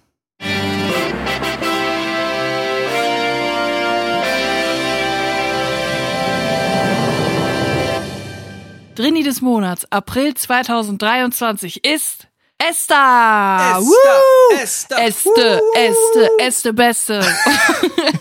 [8.95, 12.27] Drini des Monats, April 2023 ist
[12.58, 13.77] Esther!
[13.77, 13.82] Esther!
[13.82, 14.62] Woo!
[14.62, 15.08] Esther!
[15.08, 17.25] Este, Este, Este, Beste.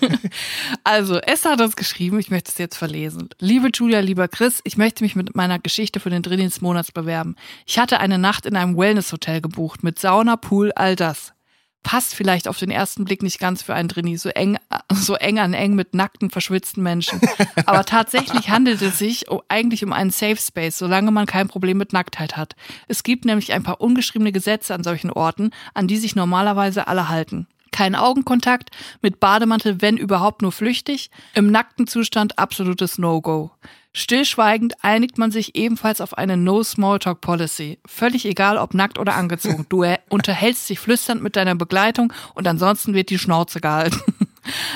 [0.84, 3.30] also, Esther hat uns geschrieben, ich möchte es jetzt verlesen.
[3.40, 6.92] Liebe Julia, lieber Chris, ich möchte mich mit meiner Geschichte für den Drini des Monats
[6.92, 7.34] bewerben.
[7.66, 11.32] Ich hatte eine Nacht in einem Wellness-Hotel gebucht mit Sauna, Pool, all das
[11.82, 14.58] passt vielleicht auf den ersten Blick nicht ganz für einen Drini, so eng,
[14.92, 17.20] so eng an eng mit nackten, verschwitzten Menschen.
[17.66, 21.92] Aber tatsächlich handelt es sich eigentlich um einen Safe Space, solange man kein Problem mit
[21.92, 22.56] Nacktheit hat.
[22.88, 27.08] Es gibt nämlich ein paar ungeschriebene Gesetze an solchen Orten, an die sich normalerweise alle
[27.08, 27.46] halten.
[27.72, 33.52] Kein Augenkontakt, mit Bademantel, wenn überhaupt nur flüchtig, im nackten Zustand absolutes No-Go.
[33.92, 37.80] Stillschweigend einigt man sich ebenfalls auf eine No-Smalltalk-Policy.
[37.86, 39.66] Völlig egal, ob nackt oder angezogen.
[39.68, 44.00] Du unterhältst dich flüsternd mit deiner Begleitung und ansonsten wird die Schnauze gehalten.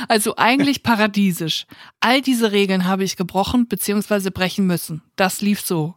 [0.09, 1.67] Also eigentlich paradiesisch.
[1.99, 4.29] All diese Regeln habe ich gebrochen bzw.
[4.29, 5.03] brechen müssen.
[5.17, 5.95] Das lief so.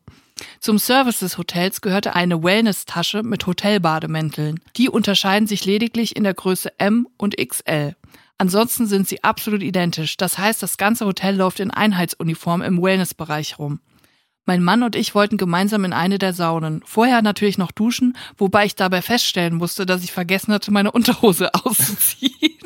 [0.59, 4.59] Zum Service des Hotels gehörte eine Wellness-Tasche mit Hotelbademänteln.
[4.77, 7.95] Die unterscheiden sich lediglich in der Größe M und XL.
[8.37, 10.17] Ansonsten sind sie absolut identisch.
[10.17, 13.79] Das heißt, das ganze Hotel läuft in Einheitsuniform im Wellnessbereich rum.
[14.45, 16.81] Mein Mann und ich wollten gemeinsam in eine der Saunen.
[16.85, 21.53] Vorher natürlich noch duschen, wobei ich dabei feststellen musste, dass ich vergessen hatte, meine Unterhose
[21.65, 22.56] auszuziehen.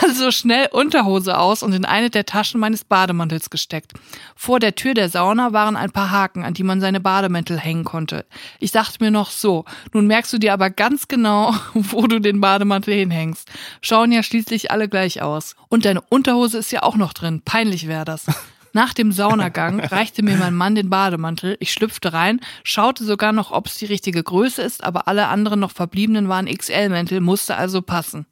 [0.00, 3.92] Also schnell Unterhose aus und in eine der Taschen meines Bademantels gesteckt.
[4.36, 7.84] Vor der Tür der Sauna waren ein paar Haken, an die man seine Bademäntel hängen
[7.84, 8.26] konnte.
[8.60, 12.40] Ich dachte mir noch so, nun merkst du dir aber ganz genau, wo du den
[12.40, 13.50] Bademantel hinhängst.
[13.80, 15.56] Schauen ja schließlich alle gleich aus.
[15.68, 17.42] Und deine Unterhose ist ja auch noch drin.
[17.44, 18.26] Peinlich wäre das.
[18.74, 21.56] Nach dem Saunagang reichte mir mein Mann den Bademantel.
[21.60, 25.60] Ich schlüpfte rein, schaute sogar noch, ob es die richtige Größe ist, aber alle anderen
[25.60, 28.26] noch verbliebenen waren XL-Mäntel, musste also passen.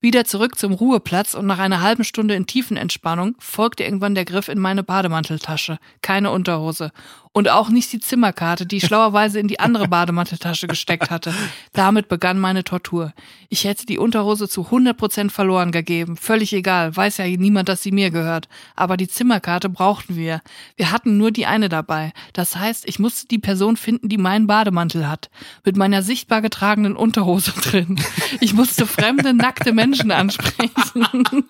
[0.00, 4.46] Wieder zurück zum Ruheplatz und nach einer halben Stunde in Tiefenentspannung folgte irgendwann der Griff
[4.46, 5.78] in meine Bademanteltasche.
[6.02, 6.92] Keine Unterhose.
[7.32, 11.34] Und auch nicht die Zimmerkarte, die ich schlauerweise in die andere Bademanteltasche gesteckt hatte.
[11.72, 13.12] Damit begann meine Tortur.
[13.48, 16.16] Ich hätte die Unterhose zu 100 Prozent verloren gegeben.
[16.16, 18.48] Völlig egal, weiß ja niemand, dass sie mir gehört.
[18.76, 20.42] Aber die Zimmerkarte brauchten wir.
[20.76, 22.12] Wir hatten nur die eine dabei.
[22.32, 25.30] Das heißt, ich musste die Person finden, die meinen Bademantel hat.
[25.64, 28.00] Mit meiner sichtbar getragenen Unterhose drin.
[28.40, 30.68] Ich musste fremde, nackte Menschen ansprechen.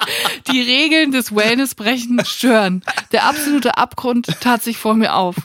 [0.50, 2.82] Die Regeln des Wellnessbrechens stören.
[3.12, 5.36] Der absolute Abgrund tat sich vor mir auf.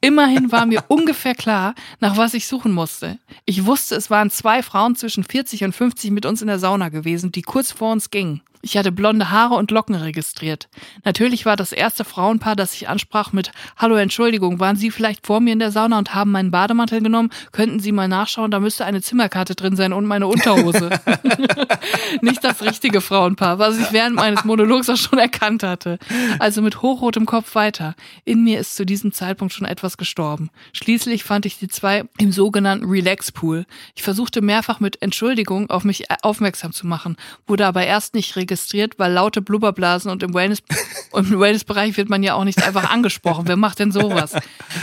[0.00, 3.18] Immerhin war mir ungefähr klar, nach was ich suchen musste.
[3.44, 6.88] Ich wusste, es waren zwei Frauen zwischen 40 und 50 mit uns in der Sauna
[6.88, 8.42] gewesen, die kurz vor uns gingen.
[8.64, 10.68] Ich hatte blonde Haare und Locken registriert.
[11.04, 15.40] Natürlich war das erste Frauenpaar, das ich ansprach mit Hallo, Entschuldigung, waren Sie vielleicht vor
[15.40, 17.30] mir in der Sauna und haben meinen Bademantel genommen?
[17.50, 20.90] Könnten Sie mal nachschauen, da müsste eine Zimmerkarte drin sein und meine Unterhose.
[22.22, 25.98] Nicht das richtige Frauenpaar, was ich während meines Monologs auch schon erkannt hatte.
[26.38, 27.96] Also mit hochrotem Kopf weiter.
[28.24, 30.50] In mir ist zu diesem Zeitpunkt schon etwas gestorben.
[30.72, 33.66] Schließlich fand ich die zwei im sogenannten Relax Pool.
[33.96, 37.16] Ich versuchte mehrfach mit Entschuldigung auf mich aufmerksam zu machen,
[37.48, 40.62] wurde aber erst nicht registriert registriert, weil laute Blubberblasen und im Wellness
[41.14, 43.44] im Wellnessbereich wird man ja auch nicht einfach angesprochen.
[43.46, 44.34] Wer macht denn sowas?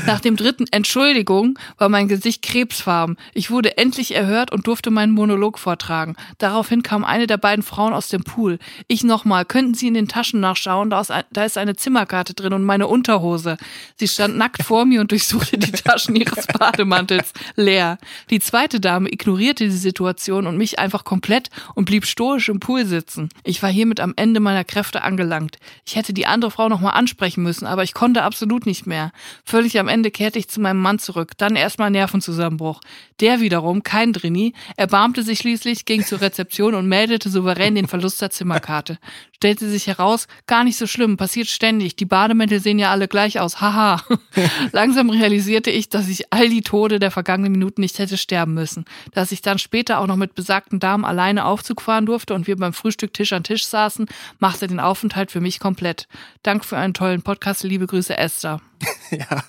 [0.05, 3.17] Nach dem dritten Entschuldigung war mein Gesicht krebsfarben.
[3.33, 6.15] Ich wurde endlich erhört und durfte meinen Monolog vortragen.
[6.37, 8.59] Daraufhin kam eine der beiden Frauen aus dem Pool.
[8.87, 10.89] Ich nochmal, könnten Sie in den Taschen nachschauen?
[10.89, 11.01] Da
[11.45, 13.57] ist eine Zimmerkarte drin und meine Unterhose.
[13.95, 17.97] Sie stand nackt vor mir und durchsuchte die Taschen ihres Bademantels leer.
[18.29, 22.85] Die zweite Dame ignorierte die Situation und mich einfach komplett und blieb stoisch im Pool
[22.85, 23.29] sitzen.
[23.43, 25.57] Ich Ich war hiermit am Ende meiner Kräfte angelangt.
[25.85, 29.11] Ich hätte die andere Frau nochmal ansprechen müssen, aber ich konnte absolut nicht mehr.
[29.43, 32.79] Völlig am Ende kehrte ich zu meinem Mann zurück, dann erstmal Nervenzusammenbruch.
[33.19, 38.21] Der wiederum, kein Drini, erbarmte sich schließlich, ging zur Rezeption und meldete souverän den Verlust
[38.21, 38.97] der Zimmerkarte.
[39.39, 41.95] Stellte sich heraus, gar nicht so schlimm, passiert ständig.
[41.95, 43.61] Die Bademäntel sehen ja alle gleich aus.
[43.61, 44.03] Haha.
[44.73, 48.83] Langsam realisierte ich, dass ich all die Tode der vergangenen Minuten nicht hätte sterben müssen.
[49.13, 52.57] Dass ich dann später auch noch mit besagten Damen alleine Aufzug fahren durfte und wir
[52.57, 54.07] beim Frühstück Tisch an Tisch saßen,
[54.39, 56.09] machte den Aufenthalt für mich komplett.
[56.43, 57.63] Dank für einen tollen Podcast.
[57.63, 58.59] Liebe Grüße, Esther.
[59.11, 59.43] Ja,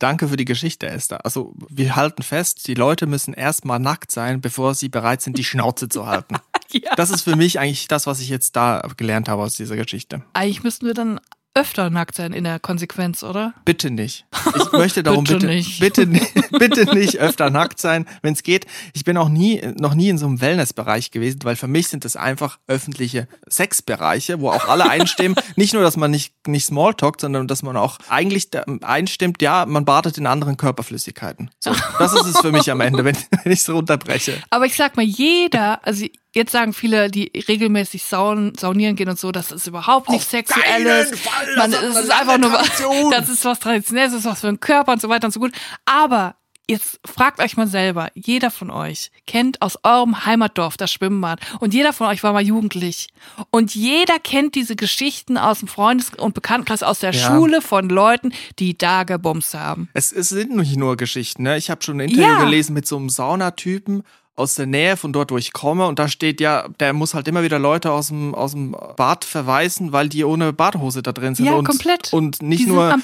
[0.00, 1.24] danke für die Geschichte, Esther.
[1.24, 5.44] Also, wir halten fest, die Leute müssen erstmal nackt sein, bevor sie bereit sind, die
[5.44, 6.36] Schnauze zu halten.
[6.72, 6.96] ja.
[6.96, 10.22] Das ist für mich eigentlich das, was ich jetzt da gelernt habe aus dieser Geschichte.
[10.32, 11.20] Eigentlich müssten wir dann
[11.54, 13.54] öfter nackt sein in der Konsequenz, oder?
[13.64, 14.26] Bitte nicht.
[14.58, 15.80] Ich möchte darum bitte, bitte nicht.
[15.80, 16.06] Bitte,
[16.58, 18.66] bitte nicht öfter nackt sein, wenn es geht.
[18.92, 22.04] Ich bin auch nie, noch nie in so einem Wellnessbereich gewesen, weil für mich sind
[22.04, 25.36] das einfach öffentliche Sexbereiche, wo auch alle einstimmen.
[25.56, 28.48] nicht nur, dass man nicht, nicht Smalltalkt, sondern dass man auch eigentlich
[28.82, 31.50] einstimmt, ja, man badet in anderen Körperflüssigkeiten.
[31.60, 34.34] So, das ist es für mich am Ende, wenn, wenn ich so unterbreche.
[34.50, 39.18] Aber ich sag mal, jeder, also Jetzt sagen viele, die regelmäßig saun, saunieren gehen und
[39.18, 41.12] so, das ist überhaupt nicht sexuelles.
[41.56, 43.10] Man, es ist einfach nur, Tradition.
[43.10, 45.40] das ist was Traditionelles, das ist was für den Körper und so weiter und so
[45.40, 45.52] gut.
[45.86, 46.36] Aber
[46.68, 51.72] jetzt fragt euch mal selber, jeder von euch kennt aus eurem Heimatdorf das Schwimmbad und
[51.72, 53.08] jeder von euch war mal jugendlich
[53.50, 57.26] und jeder kennt diese Geschichten aus dem Freundes- und Bekanntenkreis aus der ja.
[57.26, 59.88] Schule von Leuten, die da gebumst haben.
[59.94, 61.56] Es, es sind nicht nur Geschichten, ne?
[61.56, 62.44] Ich habe schon ein Interview ja.
[62.44, 64.02] gelesen mit so einem Saunatypen
[64.38, 65.86] aus der Nähe von dort, wo ich komme.
[65.86, 69.24] Und da steht ja, der muss halt immer wieder Leute aus dem, aus dem Bad
[69.24, 71.46] verweisen, weil die ohne Badehose da drin sind.
[71.46, 72.12] Ja, und, komplett.
[72.12, 72.94] Und nicht die nur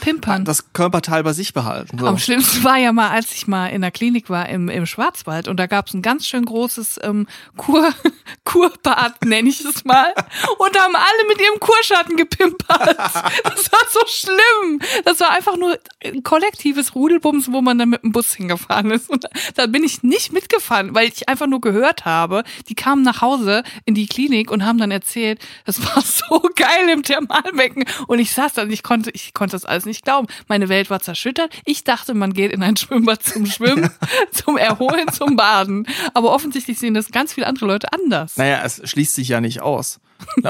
[0.45, 1.99] das Körperteil bei sich behalten.
[1.99, 2.07] So.
[2.07, 5.49] Am schlimmsten war ja mal, als ich mal in der Klinik war im, im Schwarzwald
[5.49, 7.91] und da gab es ein ganz schön großes ähm, Kur,
[8.45, 10.15] Kurbad, nenne ich es mal.
[10.59, 12.97] Und da haben alle mit ihrem Kurschatten gepimpert.
[13.45, 14.81] Das war so schlimm.
[15.05, 19.11] Das war einfach nur ein kollektives Rudelbums, wo man dann mit dem Bus hingefahren ist.
[19.11, 22.45] Und da bin ich nicht mitgefahren, weil ich einfach nur gehört habe.
[22.69, 26.89] Die kamen nach Hause in die Klinik und haben dann erzählt, das war so geil
[26.93, 27.85] im Thermalbecken.
[28.07, 30.29] Und ich saß da und ich konnte, ich konnte das alles nicht glauben.
[30.49, 31.53] Meine Welt war zerschüttert.
[31.65, 33.91] Ich dachte, man geht in ein Schwimmbad zum Schwimmen,
[34.33, 35.87] zum Erholen, zum Baden.
[36.15, 38.37] Aber offensichtlich sehen das ganz viele andere Leute anders.
[38.37, 40.01] Naja, es schließt sich ja nicht aus.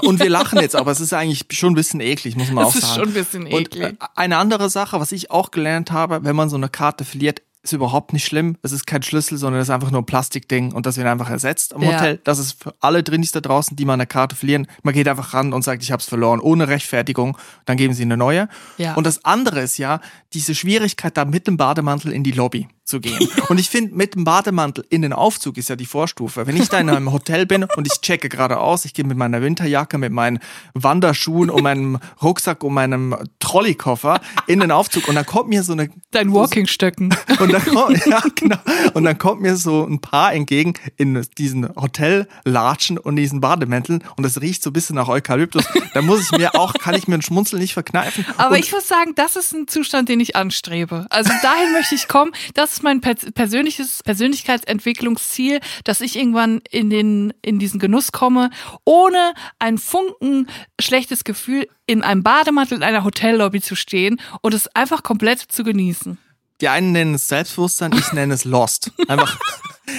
[0.03, 2.77] Und wir lachen jetzt, aber es ist eigentlich schon ein bisschen eklig, muss man das
[2.77, 2.85] auch sagen.
[2.85, 3.85] Es ist schon ein bisschen eklig.
[3.85, 7.43] Und eine andere Sache, was ich auch gelernt habe, wenn man so eine Karte verliert,
[7.65, 8.57] ist überhaupt nicht schlimm.
[8.63, 11.31] Es ist kein Schlüssel, sondern es ist einfach nur ein Plastikding und das wird einfach
[11.31, 11.95] ersetzt am ja.
[11.95, 12.21] Hotel.
[12.23, 14.67] Das ist für alle Drinis da draußen, die mal eine Karte verlieren.
[14.83, 17.39] Man geht einfach ran und sagt, ich habe es verloren, ohne Rechtfertigung.
[17.65, 18.49] Dann geben sie eine neue.
[18.77, 18.95] Ja.
[18.95, 20.01] Und das andere ist ja
[20.35, 23.29] diese Schwierigkeit, da mit dem Bademantel in die Lobby zu gehen.
[23.49, 26.47] Und ich finde, mit dem Bademantel in den Aufzug ist ja die Vorstufe.
[26.47, 29.17] Wenn ich da in einem Hotel bin und ich checke gerade aus, ich gehe mit
[29.17, 30.39] meiner Winterjacke, mit meinen
[30.75, 35.73] Wanderschuhen und meinem Rucksack und meinem Trolleykoffer in den Aufzug und dann kommt mir so
[35.73, 35.89] eine...
[36.11, 37.15] Dein Walkingstöcken.
[37.39, 38.59] Und dann kommt, ja, genau.
[38.95, 44.25] Und dann kommt mir so ein Paar entgegen in diesen Hotellatschen und diesen Bademänteln und
[44.25, 45.65] das riecht so ein bisschen nach Eukalyptus.
[45.95, 48.27] Da muss ich mir auch, kann ich mir ein Schmunzel nicht verkneifen.
[48.37, 51.07] Aber und ich muss sagen, das ist ein Zustand, den ich anstrebe.
[51.11, 52.33] Also dahin möchte ich kommen.
[52.55, 58.51] Das ist mein persönliches Persönlichkeitsentwicklungsziel, dass ich irgendwann in den in diesen Genuss komme,
[58.85, 60.49] ohne ein Funken
[60.81, 65.65] schlechtes Gefühl in einem Bademantel in einer Hotellobby zu stehen und es einfach komplett zu
[65.65, 66.19] genießen.
[66.65, 68.91] Die einen nennen es Selbstbewusstsein, ich nenne es Lost.
[69.07, 69.39] Einfach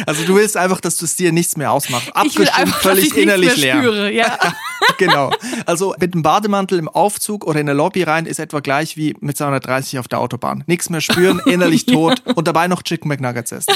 [0.08, 2.16] also du willst einfach, dass du es dir nichts mehr ausmacht.
[2.16, 3.78] Abgestimmt, einfach, völlig innerlich leer.
[3.78, 4.36] Spüre, ja.
[4.98, 5.32] genau.
[5.68, 9.16] Also mit dem Bademantel im Aufzug oder in der Lobby rein ist etwa gleich wie
[9.20, 10.64] mit 230 auf der Autobahn.
[10.66, 13.76] Nichts mehr spüren, innerlich tot und dabei noch Chicken McNuggets essen.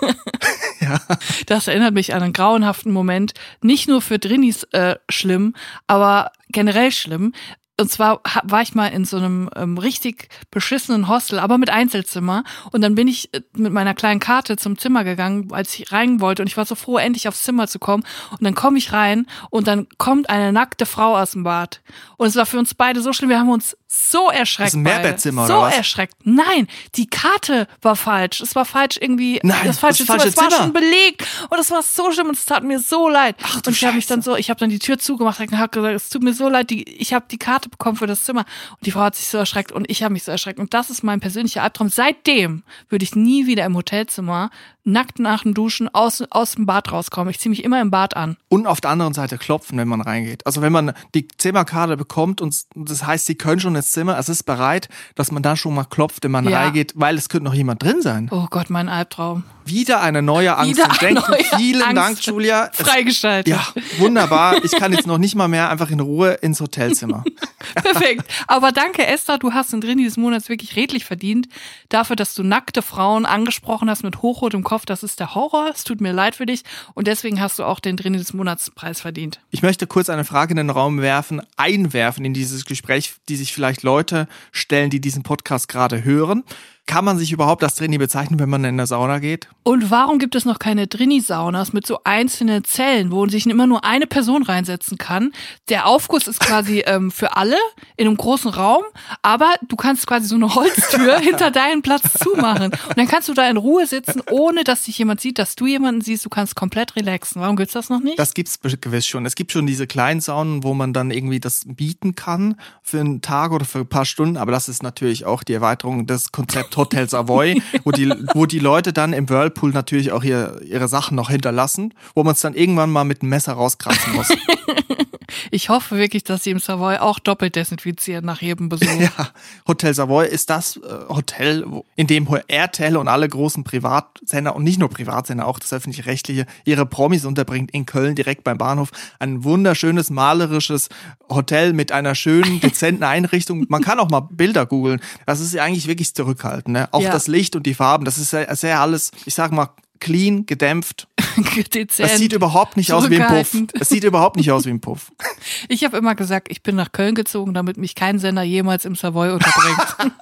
[0.80, 1.00] ja.
[1.46, 3.34] Das erinnert mich an einen grauenhaften Moment.
[3.60, 5.54] Nicht nur für Drinis äh, schlimm,
[5.88, 7.32] aber generell schlimm
[7.80, 12.42] und zwar war ich mal in so einem ähm, richtig beschissenen Hostel, aber mit Einzelzimmer.
[12.72, 16.20] Und dann bin ich äh, mit meiner kleinen Karte zum Zimmer gegangen, als ich rein
[16.20, 16.42] wollte.
[16.42, 18.04] Und ich war so froh, endlich aufs Zimmer zu kommen.
[18.32, 21.80] Und dann komme ich rein und dann kommt eine nackte Frau aus dem Bad.
[22.16, 23.30] Und es war für uns beide so schlimm.
[23.30, 24.68] Wir haben uns so erschreckt.
[24.68, 25.76] Das ist ein Mehrbettzimmer so oder was?
[25.76, 26.14] erschreckt.
[26.24, 28.42] Nein, die Karte war falsch.
[28.42, 29.40] Es war falsch irgendwie.
[29.42, 30.48] Nein, das falsche das falsche Zimmer.
[30.48, 31.26] Es war schon belegt.
[31.48, 33.36] Und es war so schlimm und es tat mir so leid.
[33.42, 35.70] Ach, und ich habe mich dann so, ich habe dann die Tür zugemacht und habe
[35.70, 36.68] gesagt, es tut mir so leid.
[36.68, 38.44] Die, ich habe die Karte bekommen für das Zimmer.
[38.72, 40.60] Und die Frau hat sich so erschreckt und ich habe mich so erschreckt.
[40.60, 41.88] Und das ist mein persönlicher Albtraum.
[41.88, 44.50] Seitdem würde ich nie wieder im Hotelzimmer
[44.88, 47.30] nackt nach dem Duschen aus, aus dem Bad rauskommen.
[47.30, 48.36] Ich ziehe mich immer im Bad an.
[48.48, 50.46] Und auf der anderen Seite klopfen, wenn man reingeht.
[50.46, 54.28] Also wenn man die Zimmerkarte bekommt und das heißt, sie können schon ins Zimmer, es
[54.28, 56.60] ist bereit, dass man da schon mal klopft, wenn man ja.
[56.60, 58.28] reingeht, weil es könnte noch jemand drin sein.
[58.30, 59.44] Oh Gott, mein Albtraum.
[59.68, 60.78] Wieder eine neue Angst.
[60.78, 61.34] Wieder ein Denken.
[61.56, 61.96] Vielen Angst.
[61.96, 62.70] Dank, Julia.
[62.72, 63.52] Freigeschaltet.
[63.52, 63.66] Ja,
[63.98, 64.64] wunderbar.
[64.64, 67.22] Ich kann jetzt noch nicht mal mehr einfach in Ruhe ins Hotelzimmer.
[67.74, 68.24] Perfekt.
[68.46, 69.36] Aber danke, Esther.
[69.36, 71.48] Du hast den Drin dieses Monats wirklich redlich verdient.
[71.90, 74.86] Dafür, dass du nackte Frauen angesprochen hast mit hochrotem Kopf.
[74.86, 75.70] Das ist der Horror.
[75.74, 76.62] Es tut mir leid für dich.
[76.94, 79.40] Und deswegen hast du auch den Drin des Monats Preis verdient.
[79.50, 83.52] Ich möchte kurz eine Frage in den Raum werfen, einwerfen in dieses Gespräch, die sich
[83.52, 86.44] vielleicht Leute stellen, die diesen Podcast gerade hören.
[86.88, 89.46] Kann man sich überhaupt als Drini bezeichnen, wenn man in der Sauna geht?
[89.62, 93.84] Und warum gibt es noch keine Drini-Saunas mit so einzelnen Zellen, wo sich immer nur
[93.84, 95.32] eine Person reinsetzen kann?
[95.68, 97.58] Der Aufguss ist quasi ähm, für alle
[97.98, 98.84] in einem großen Raum,
[99.20, 102.72] aber du kannst quasi so eine Holztür hinter deinen Platz zumachen.
[102.72, 105.66] Und dann kannst du da in Ruhe sitzen, ohne dass dich jemand sieht, dass du
[105.66, 106.24] jemanden siehst.
[106.24, 107.42] Du kannst komplett relaxen.
[107.42, 108.18] Warum gibt's das noch nicht?
[108.18, 109.26] Das gibt's gewiss schon.
[109.26, 113.20] Es gibt schon diese kleinen Saunen, wo man dann irgendwie das bieten kann für einen
[113.20, 114.38] Tag oder für ein paar Stunden.
[114.38, 118.58] Aber das ist natürlich auch die Erweiterung des Konzepts Hotel Savoy, wo die, wo die
[118.58, 122.54] Leute dann im Whirlpool natürlich auch ihr, ihre Sachen noch hinterlassen, wo man es dann
[122.54, 124.28] irgendwann mal mit dem Messer rauskratzen muss.
[125.50, 128.88] Ich hoffe wirklich, dass sie im Savoy auch doppelt desinfizieren nach jedem Besuch.
[128.98, 129.30] Ja,
[129.66, 131.64] Hotel Savoy ist das äh, Hotel,
[131.94, 136.84] in dem RTL und alle großen Privatsender und nicht nur Privatsender, auch das öffentlich-rechtliche, ihre
[136.84, 138.90] Promis unterbringt in Köln direkt beim Bahnhof.
[139.18, 140.88] Ein wunderschönes, malerisches
[141.28, 143.66] Hotel mit einer schönen, dezenten Einrichtung.
[143.68, 145.00] Man kann auch mal Bilder googeln.
[145.26, 146.72] Das ist ja eigentlich wirklich zurückhaltend.
[146.74, 146.88] Ne?
[146.92, 147.12] Auch ja.
[147.12, 149.68] das Licht und die Farben, das ist sehr, sehr alles, ich sag mal,
[150.00, 151.08] clean, gedämpft.
[151.74, 153.56] Dezent, es sieht überhaupt nicht aus wie ein Puff.
[153.78, 155.12] Es sieht überhaupt nicht aus wie ein Puff.
[155.68, 158.94] Ich habe immer gesagt, ich bin nach Köln gezogen, damit mich kein Sender jemals im
[158.94, 160.14] Savoy unterbringt.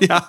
[0.08, 0.28] ja.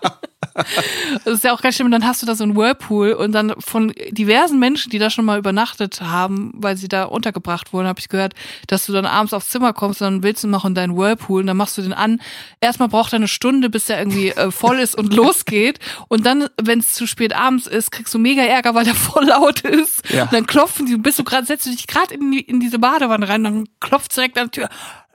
[1.25, 1.91] Das ist ja auch ganz schlimm.
[1.91, 5.25] Dann hast du da so einen Whirlpool und dann von diversen Menschen, die da schon
[5.25, 8.33] mal übernachtet haben, weil sie da untergebracht wurden, habe ich gehört,
[8.67, 11.47] dass du dann abends aufs Zimmer kommst und dann willst du machen deinen Whirlpool und
[11.47, 12.21] dann machst du den an.
[12.61, 15.79] Erstmal braucht er eine Stunde, bis der irgendwie äh, voll ist und losgeht.
[16.07, 19.25] Und dann, wenn es zu spät abends ist, kriegst du mega Ärger, weil der voll
[19.25, 20.09] laut ist.
[20.09, 20.23] Ja.
[20.23, 22.79] Und dann klopfen die, bist du gerade, setzt du dich gerade in, die, in diese
[22.79, 24.69] Badewanne rein, dann klopft direkt an die Tür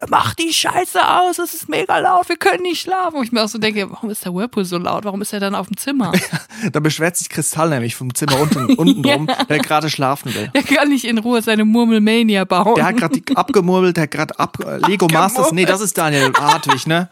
[0.08, 3.14] mach die Scheiße aus, es ist mega laut, wir können nicht schlafen.
[3.14, 5.04] Wo ich mir auch so denke, warum ist der Whirlpool so laut?
[5.04, 6.12] Warum ist er dann auf dem Zimmer?
[6.72, 9.44] da beschwert sich Kristall nämlich vom Zimmer unten, unten ja.
[9.44, 10.48] der gerade schlafen will.
[10.54, 12.74] Der kann nicht in Ruhe seine Murmelmania bauen.
[12.74, 16.32] Der hat gerade abgemurmelt, der hat gerade ab, äh, Lego Masters, nee, das ist Daniel
[16.38, 17.08] Hartwig, ne?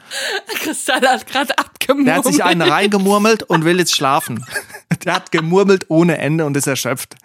[0.61, 2.09] Kristall hat gerade abgemurmelt.
[2.09, 4.44] Der hat sich einen reingemurmelt und will jetzt schlafen.
[5.05, 7.16] Der hat gemurmelt ohne Ende und ist erschöpft.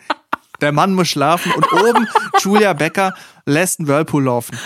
[0.61, 2.07] Der Mann muss schlafen und oben
[2.39, 3.13] Julia Becker
[3.45, 4.57] lässt einen Whirlpool laufen.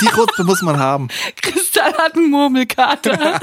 [0.00, 1.08] Die Rutsche muss man haben.
[1.36, 3.40] Kristall hat einen Murmelkater.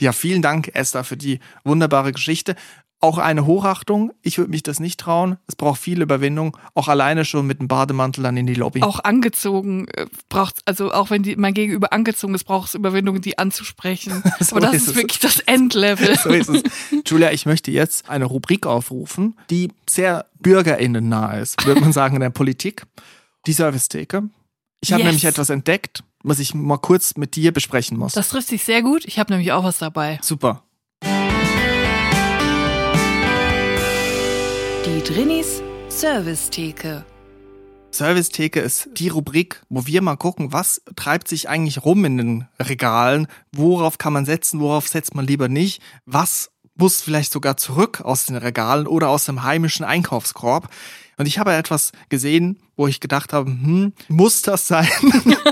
[0.00, 2.56] ja, vielen Dank, Esther, für die wunderbare Geschichte.
[3.00, 4.12] Auch eine Hochachtung.
[4.22, 5.36] Ich würde mich das nicht trauen.
[5.48, 6.56] Es braucht viel Überwindung.
[6.74, 8.80] Auch alleine schon mit dem Bademantel dann in die Lobby.
[8.82, 13.20] Auch angezogen äh, braucht also auch wenn die, mein Gegenüber angezogen ist, braucht es Überwindung,
[13.20, 14.22] die anzusprechen.
[14.40, 16.16] so Aber das ist, ist wirklich das Endlevel.
[16.16, 16.62] so ist es.
[17.04, 22.14] Julia, ich möchte jetzt eine Rubrik aufrufen, die sehr bürgerinnen nah ist, würde man sagen,
[22.14, 22.84] in der Politik
[23.46, 24.28] die Servicetheke.
[24.80, 25.06] Ich habe yes.
[25.06, 28.14] nämlich etwas entdeckt, was ich mal kurz mit dir besprechen muss.
[28.14, 29.04] Das trifft sich sehr gut.
[29.04, 30.18] Ich habe nämlich auch was dabei.
[30.22, 30.64] Super.
[34.84, 37.04] Die Drinis Servicetheke.
[37.90, 42.48] Servicetheke ist die Rubrik, wo wir mal gucken, was treibt sich eigentlich rum in den
[42.58, 48.00] Regalen, worauf kann man setzen, worauf setzt man lieber nicht, was muss vielleicht sogar zurück
[48.00, 50.68] aus den Regalen oder aus dem heimischen Einkaufskorb.
[51.18, 54.88] Und ich habe etwas gesehen, wo ich gedacht habe, hm, muss das sein?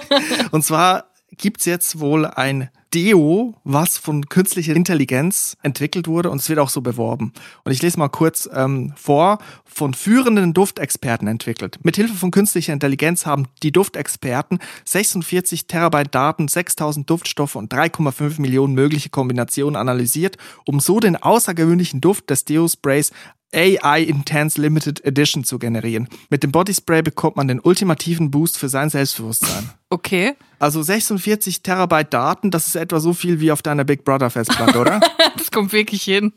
[0.51, 6.49] und zwar gibt's jetzt wohl ein Deo, was von künstlicher Intelligenz entwickelt wurde und es
[6.49, 7.33] wird auch so beworben.
[7.65, 11.79] Und ich lese mal kurz ähm, vor, von führenden Duftexperten entwickelt.
[11.85, 18.75] Mithilfe von künstlicher Intelligenz haben die Duftexperten 46 Terabyte Daten, 6000 Duftstoffe und 3,5 Millionen
[18.75, 23.13] mögliche Kombinationen analysiert, um so den außergewöhnlichen Duft des Deo-Sprays
[23.55, 26.09] AI Intense Limited Edition zu generieren.
[26.29, 29.71] Mit dem Bodyspray bekommt man den ultimativen Boost für sein Selbstbewusstsein.
[29.89, 30.35] Okay.
[30.59, 34.79] Also 46 Terabyte Daten, das ist etwa so viel wie auf deiner Big Brother Festplatte,
[34.79, 35.01] oder?
[35.37, 36.33] das kommt wirklich hin.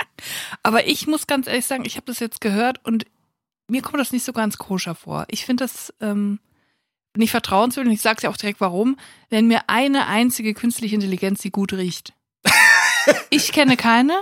[0.62, 3.06] Aber ich muss ganz ehrlich sagen, ich habe das jetzt gehört und
[3.68, 5.24] mir kommt das nicht so ganz koscher vor.
[5.28, 6.38] Ich finde das ähm,
[7.16, 8.96] nicht vertrauenswürdig und ich sage ja auch direkt warum.
[9.30, 12.12] Wenn mir eine einzige künstliche Intelligenz, die gut riecht.
[13.30, 14.14] Ich kenne keine.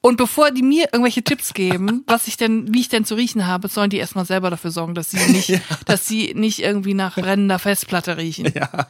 [0.00, 3.46] Und bevor die mir irgendwelche Tipps geben, was ich denn, wie ich denn zu riechen
[3.46, 5.58] habe, sollen die erstmal selber dafür sorgen, dass sie nicht, ja.
[5.84, 8.52] dass sie nicht irgendwie nach brennender Festplatte riechen.
[8.54, 8.88] Ja.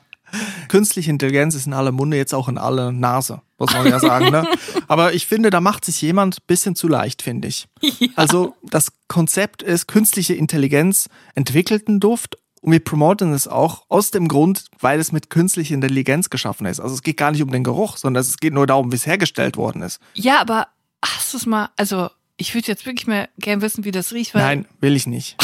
[0.68, 4.30] Künstliche Intelligenz ist in aller Munde, jetzt auch in aller Nase, muss man ja sagen.
[4.30, 4.46] Ne?
[4.86, 7.66] Aber ich finde, da macht sich jemand bisschen zu leicht, finde ich.
[7.80, 8.08] Ja.
[8.14, 14.10] Also das Konzept ist, künstliche Intelligenz entwickelt einen Duft Und wir promoten es auch aus
[14.10, 16.80] dem Grund, weil es mit künstlicher Intelligenz geschaffen ist.
[16.80, 19.06] Also es geht gar nicht um den Geruch, sondern es geht nur darum, wie es
[19.06, 20.00] hergestellt worden ist.
[20.14, 20.68] Ja, aber
[21.02, 24.34] hast du es mal, also ich würde jetzt wirklich mal gern wissen, wie das riecht.
[24.34, 25.36] Weil Nein, will ich nicht.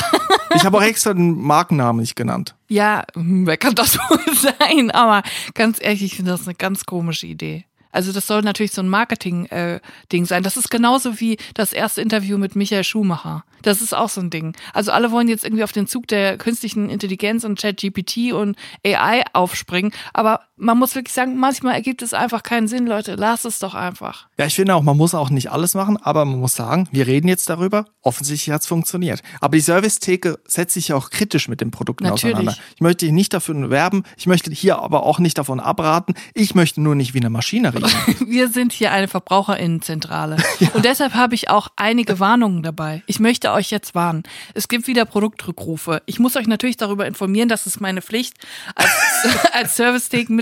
[0.55, 2.55] ich habe auch extra den Markennamen nicht genannt.
[2.69, 4.91] Ja, hm, wer kann das wohl sein?
[4.91, 5.23] Aber
[5.55, 7.65] ganz ehrlich, ich finde das eine ganz komische Idee.
[7.93, 10.43] Also das soll natürlich so ein Marketing-Ding äh, sein.
[10.43, 13.45] Das ist genauso wie das erste Interview mit Michael Schumacher.
[13.63, 14.55] Das ist auch so ein Ding.
[14.73, 19.25] Also alle wollen jetzt irgendwie auf den Zug der künstlichen Intelligenz und ChatGPT und AI
[19.33, 19.93] aufspringen.
[20.13, 23.15] Aber man muss wirklich sagen, manchmal ergibt es einfach keinen Sinn, Leute.
[23.15, 24.29] Lasst es doch einfach.
[24.39, 27.07] Ja, ich finde auch, man muss auch nicht alles machen, aber man muss sagen, wir
[27.07, 27.85] reden jetzt darüber.
[28.01, 29.23] Offensichtlich hat es funktioniert.
[29.41, 32.37] Aber die Servicetheke setzt sich ja auch kritisch mit den Produkten Natürlich.
[32.37, 32.59] auseinander.
[32.75, 34.05] Ich möchte hier nicht dafür werben.
[34.17, 36.15] Ich möchte hier aber auch nicht davon abraten.
[36.33, 37.91] Ich möchte nur nicht wie eine Maschine reden.
[38.27, 40.37] wir sind hier eine Verbraucherinnenzentrale.
[40.61, 40.69] ja.
[40.73, 43.03] Und deshalb habe ich auch einige Warnungen dabei.
[43.07, 44.23] Ich möchte euch jetzt warnen.
[44.55, 46.03] Es gibt wieder Produktrückrufe.
[46.07, 48.35] Ich muss euch natürlich darüber informieren, das ist meine Pflicht
[48.75, 48.91] als,
[49.53, 49.77] als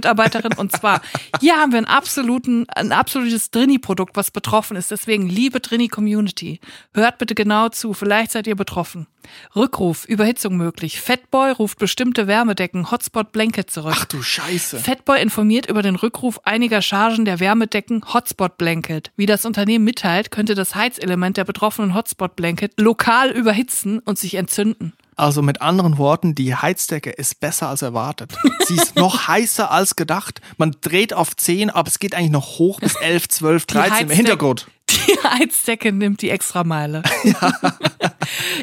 [0.05, 0.55] Servicetheken-Mitarbeiterin.
[0.57, 1.01] Und zwar,
[1.41, 4.91] hier haben wir einen absoluten, ein absolutes Drini-Produkt, was betroffen ist.
[4.91, 6.61] Deswegen, liebe Drini-Community,
[6.93, 7.95] hört bitte genau zu.
[7.95, 9.07] Vielleicht seid ihr betroffen.
[9.57, 11.01] Rückruf, Überhitzung möglich.
[11.01, 13.95] Fatboy ruft bestimmte Wärmedecken, Hotspot Blanket zurück.
[13.97, 14.79] Ach du Scheiße.
[14.79, 19.13] Fatboy informiert über den Rückruf einiger Chargen der Wärmedecken Hotspot Blanket.
[19.17, 24.35] Wie das Unternehmen mitteilt, könnte das Heizelement der betroffenen Hotspot Blanket lokal überhitzen und sich
[24.35, 24.93] entzünden.
[25.17, 28.33] Also mit anderen Worten, die Heizdecke ist besser als erwartet.
[28.67, 30.41] Sie ist noch heißer als gedacht.
[30.57, 34.11] Man dreht auf 10, aber es geht eigentlich noch hoch bis 11, 12, 13 im
[34.11, 34.67] Hintergrund.
[34.91, 37.03] Die Heizdecke nimmt die Extrameile.
[37.25, 37.53] Ja.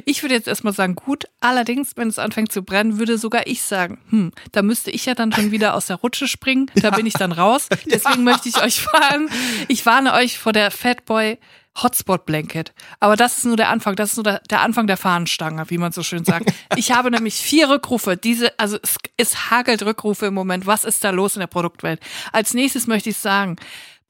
[0.06, 1.26] Ich würde jetzt erstmal sagen, gut.
[1.40, 5.16] Allerdings, wenn es anfängt zu brennen, würde sogar ich sagen, hm, da müsste ich ja
[5.16, 6.70] dann schon wieder aus der Rutsche springen.
[6.76, 6.96] Da ja.
[6.96, 7.68] bin ich dann raus.
[7.86, 8.32] Deswegen ja.
[8.32, 9.30] möchte ich euch warnen.
[9.68, 11.38] Ich warne euch vor der Fatboy
[11.82, 12.74] Hotspot Blanket.
[13.00, 15.78] Aber das ist nur der Anfang, das ist nur der, der Anfang der Fahnenstange, wie
[15.78, 16.52] man so schön sagt.
[16.78, 18.18] Ich habe nämlich vier Rückrufe.
[18.18, 20.66] Diese, also es, es hagelt Rückrufe im Moment.
[20.66, 22.00] Was ist da los in der Produktwelt?
[22.32, 23.58] Als nächstes möchte ich sagen,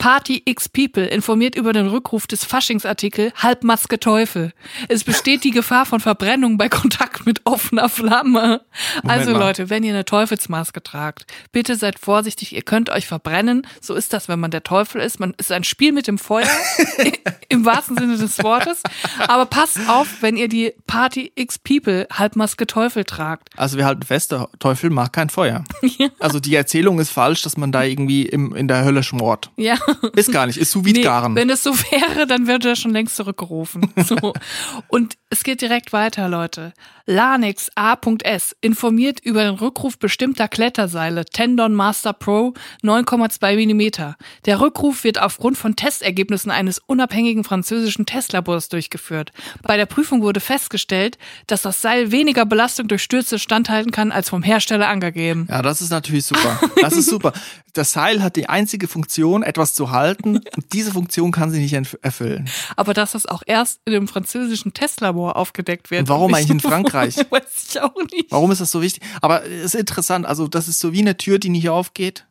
[0.01, 4.51] Party X People informiert über den Rückruf des Faschingsartikel Halbmaske Teufel.
[4.87, 8.61] Es besteht die Gefahr von Verbrennung bei Kontakt mit offener Flamme.
[9.03, 9.37] Moment also mal.
[9.37, 13.67] Leute, wenn ihr eine Teufelsmaske tragt, bitte seid vorsichtig, ihr könnt euch verbrennen.
[13.79, 15.19] So ist das, wenn man der Teufel ist.
[15.19, 16.49] Man ist ein Spiel mit dem Feuer,
[17.49, 18.81] im wahrsten Sinne des Wortes.
[19.27, 23.49] Aber passt auf, wenn ihr die Party X People Halbmaske Teufel tragt.
[23.55, 25.63] Also wir halten fest, der Teufel mag kein Feuer.
[25.97, 26.07] Ja.
[26.19, 29.51] Also die Erzählung ist falsch, dass man da irgendwie im, in der Hölle schmort.
[29.57, 29.77] Ja.
[30.15, 31.35] Ist gar nicht, ist sous nee, garen.
[31.35, 33.91] Wenn es so wäre, dann würde er schon längst zurückgerufen.
[34.05, 34.33] So.
[34.87, 36.73] Und es geht direkt weiter, Leute.
[37.05, 38.55] Lanix A.S.
[38.61, 42.53] informiert über den Rückruf bestimmter Kletterseile Tendon Master Pro
[42.83, 44.15] 9,2 mm.
[44.45, 49.31] Der Rückruf wird aufgrund von Testergebnissen eines unabhängigen französischen Testlabors durchgeführt.
[49.63, 51.17] Bei der Prüfung wurde festgestellt,
[51.47, 55.47] dass das Seil weniger Belastung durch Stürze standhalten kann als vom Hersteller angegeben.
[55.49, 56.59] Ja, das ist natürlich super.
[56.81, 57.31] Das ist super.
[57.73, 60.41] Das Seil hat die einzige Funktion, etwas zu halten.
[60.55, 62.49] Und diese Funktion kann sie nicht erfüllen.
[62.75, 66.01] Aber dass das auch erst in dem französischen Testlabor aufgedeckt wird.
[66.01, 67.17] Und warum eigentlich in Frankreich?
[67.29, 68.31] Weiß ich auch nicht.
[68.31, 69.03] Warum ist das so wichtig?
[69.21, 70.25] Aber es ist interessant.
[70.25, 72.25] Also, das ist so wie eine Tür, die nicht aufgeht.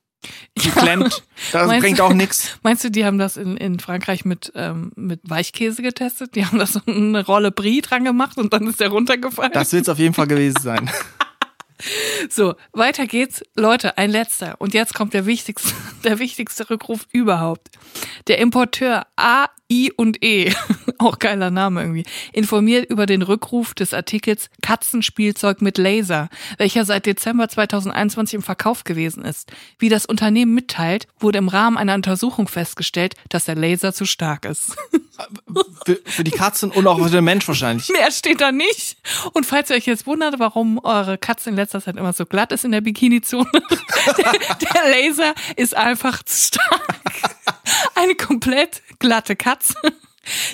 [0.59, 0.75] Die ja.
[0.75, 1.23] klemmt.
[1.53, 2.59] Das meinst bringt auch nichts.
[2.63, 6.35] Meinst du, die haben das in, in Frankreich mit, ähm, mit Weichkäse getestet?
[6.35, 9.53] Die haben das so eine Rolle Brie dran gemacht und dann ist der runtergefallen?
[9.53, 10.91] Das wird es auf jeden Fall gewesen sein.
[12.29, 13.43] So, weiter geht's.
[13.57, 14.57] Leute, ein letzter.
[14.59, 15.73] Und jetzt kommt der wichtigste,
[16.05, 17.71] der wichtigste Rückruf überhaupt.
[18.27, 20.53] Der Importeur A I und E,
[21.11, 26.29] auch geiler Name irgendwie, informiert über den Rückruf des Artikels Katzenspielzeug mit Laser,
[26.59, 29.51] welcher seit Dezember 2021 im Verkauf gewesen ist.
[29.79, 34.45] Wie das Unternehmen mitteilt, wurde im Rahmen einer Untersuchung festgestellt, dass der Laser zu stark
[34.45, 34.77] ist.
[35.85, 37.91] Für, für die Katzen und auch für den Mensch wahrscheinlich.
[37.91, 38.97] Mehr steht da nicht.
[39.35, 42.53] Und falls ihr euch jetzt wundert, warum eure Katze in letzter Zeit immer so glatt
[42.53, 47.03] ist in der Bikini-Zone, der, der Laser ist einfach zu stark.
[47.95, 49.75] Eine komplett glatte Katze.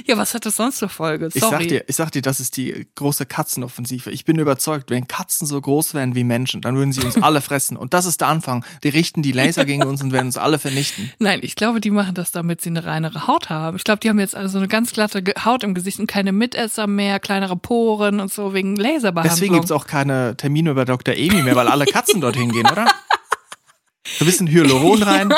[0.06, 1.30] Ja, was hat das sonst zur Folge?
[1.30, 1.44] Sorry.
[1.44, 4.10] Ich sag dir, ich sag dir, das ist die große Katzenoffensive.
[4.10, 7.40] Ich bin überzeugt, wenn Katzen so groß wären wie Menschen, dann würden sie uns alle
[7.40, 7.76] fressen.
[7.76, 8.64] Und das ist der Anfang.
[8.84, 11.10] Die richten die Laser gegen uns und werden uns alle vernichten.
[11.18, 13.76] Nein, ich glaube, die machen das, damit sie eine reinere Haut haben.
[13.76, 16.86] Ich glaube, die haben jetzt also eine ganz glatte Haut im Gesicht und keine Mitesser
[16.86, 19.34] mehr, kleinere Poren und so wegen Laserbehandlung.
[19.34, 21.14] Deswegen gibt's auch keine Termine über Dr.
[21.14, 22.86] Emi mehr, weil alle Katzen dorthin gehen, oder?
[24.18, 25.34] So ein bisschen Hyaluron rein.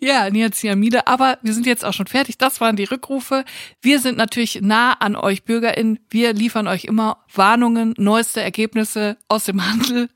[0.00, 1.06] ja, Niacinamide.
[1.06, 2.38] Aber wir sind jetzt auch schon fertig.
[2.38, 3.44] Das waren die Rückrufe.
[3.80, 5.98] Wir sind natürlich nah an euch BürgerInnen.
[6.10, 10.08] Wir liefern euch immer Warnungen, neueste Ergebnisse aus dem Handel.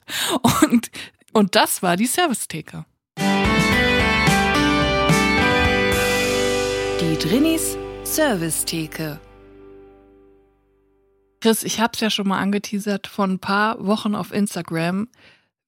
[0.62, 0.90] Und,
[1.32, 2.84] und das war die Servicetheke.
[7.00, 9.20] Die Drinis Servicetheke.
[11.40, 15.08] Chris, ich habe es ja schon mal angeteasert vor ein paar Wochen auf Instagram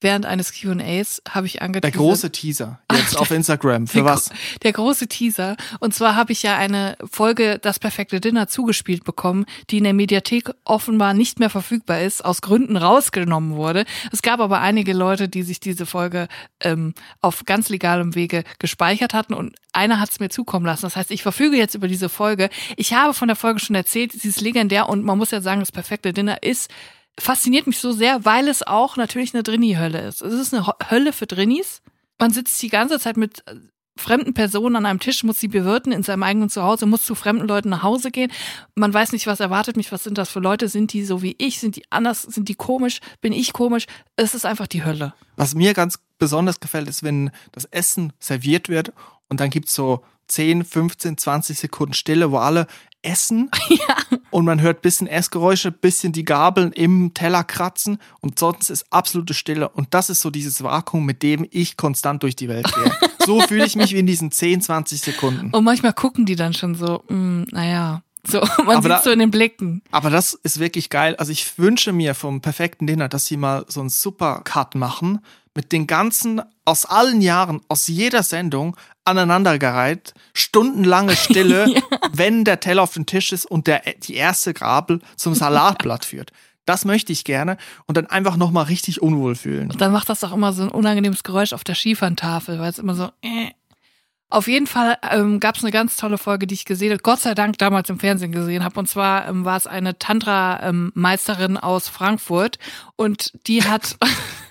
[0.01, 1.95] während eines QAs habe ich angeteasert.
[1.95, 3.87] Der große Teaser jetzt auf Instagram.
[3.87, 4.31] Für der, was?
[4.63, 5.57] Der große Teaser.
[5.81, 9.95] Und zwar habe ich ja eine Folge Das perfekte Dinner zugespielt bekommen, die in der
[9.95, 13.85] Mediathek offenbar nicht mehr verfügbar ist, aus Gründen rausgenommen wurde.
[14.13, 16.29] Es gab aber einige Leute, die sich diese Folge
[16.61, 20.83] ähm, auf ganz legalem Wege gespeichert hatten und einer hat es mir zukommen lassen.
[20.83, 22.49] Das heißt, ich verfüge jetzt über diese Folge.
[22.77, 25.61] Ich habe von der Folge schon erzählt, sie ist legendär und man muss ja sagen,
[25.61, 26.71] das perfekte Dinner ist
[27.19, 30.23] fasziniert mich so sehr, weil es auch natürlich eine Drini-Hölle ist.
[30.23, 31.83] Es ist eine Hölle für Drinis.
[32.19, 33.55] Man sitzt die ganze Zeit mit äh,
[33.97, 37.47] fremden Personen an einem Tisch, muss sie bewirten in seinem eigenen Zuhause, muss zu fremden
[37.47, 38.33] Leuten nach Hause gehen.
[38.75, 41.37] Man weiß nicht, was erwartet mich, was sind das für Leute, sind die so wie
[41.39, 43.87] ich, sind die anders, sind die komisch, bin ich komisch?
[44.17, 45.15] Es ist einfach die Hölle.
[45.37, 48.93] Was mir ganz besonders gefällt, ist, wenn das Essen serviert wird
[49.29, 52.67] und dann gibt's so 10, 15, 20 Sekunden Stille, wo alle
[53.05, 54.19] essen ja.
[54.31, 59.35] und man hört bisschen Essgeräusche, bisschen die Gabeln im Teller kratzen und sonst ist absolute
[59.35, 62.93] Stille und das ist so dieses Vakuum, mit dem ich konstant durch die Welt gehe.
[63.27, 65.51] so fühle ich mich wie in diesen 10, 20 Sekunden.
[65.51, 68.03] Und manchmal gucken die dann schon so, mh, mm, naja.
[68.27, 69.83] So, man aber sieht da, so in den Blicken.
[69.91, 71.15] Aber das ist wirklich geil.
[71.17, 75.21] Also ich wünsche mir vom perfekten Dinner, dass sie mal so einen Supercut machen
[75.55, 81.81] mit den ganzen aus allen Jahren, aus jeder Sendung aneinandergereiht, stundenlange Stille, ja.
[82.13, 86.33] wenn der Teller auf dem Tisch ist und der, die erste Grabel zum Salatblatt führt.
[86.67, 89.71] Das möchte ich gerne und dann einfach nochmal richtig unwohl fühlen.
[89.71, 92.79] Und dann macht das doch immer so ein unangenehmes Geräusch auf der Schieferntafel, weil es
[92.79, 93.11] immer so.
[93.23, 93.51] Äh.
[94.31, 97.21] Auf jeden Fall ähm, gab es eine ganz tolle Folge, die ich gesehen habe, Gott
[97.21, 98.81] sei Dank damals im Fernsehen gesehen habe.
[98.81, 102.59] Und zwar ähm, war es eine Tantra-Meisterin ähm, aus Frankfurt
[102.97, 103.97] und die hat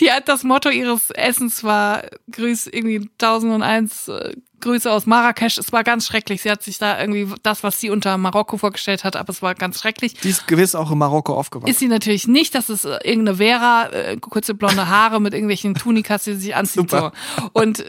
[0.00, 5.58] Die hat das Motto ihres Essens war Grüß irgendwie 1001 äh, Grüße aus Marrakesch.
[5.58, 6.42] Es war ganz schrecklich.
[6.42, 9.54] Sie hat sich da irgendwie das, was sie unter Marokko vorgestellt hat, aber es war
[9.54, 10.14] ganz schrecklich.
[10.14, 11.70] Die ist gewiss auch in Marokko aufgewachsen.
[11.70, 12.54] Ist sie natürlich nicht.
[12.54, 16.56] Das ist äh, irgendeine Vera, äh, kurze blonde Haare mit irgendwelchen Tunikas, die sie sich
[16.56, 16.90] anzieht.
[16.90, 17.12] Super.
[17.36, 17.50] So.
[17.52, 17.84] Und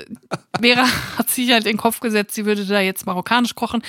[0.61, 0.85] Vera
[1.17, 3.81] hat sich halt in den Kopf gesetzt, sie würde da jetzt marokkanisch kochen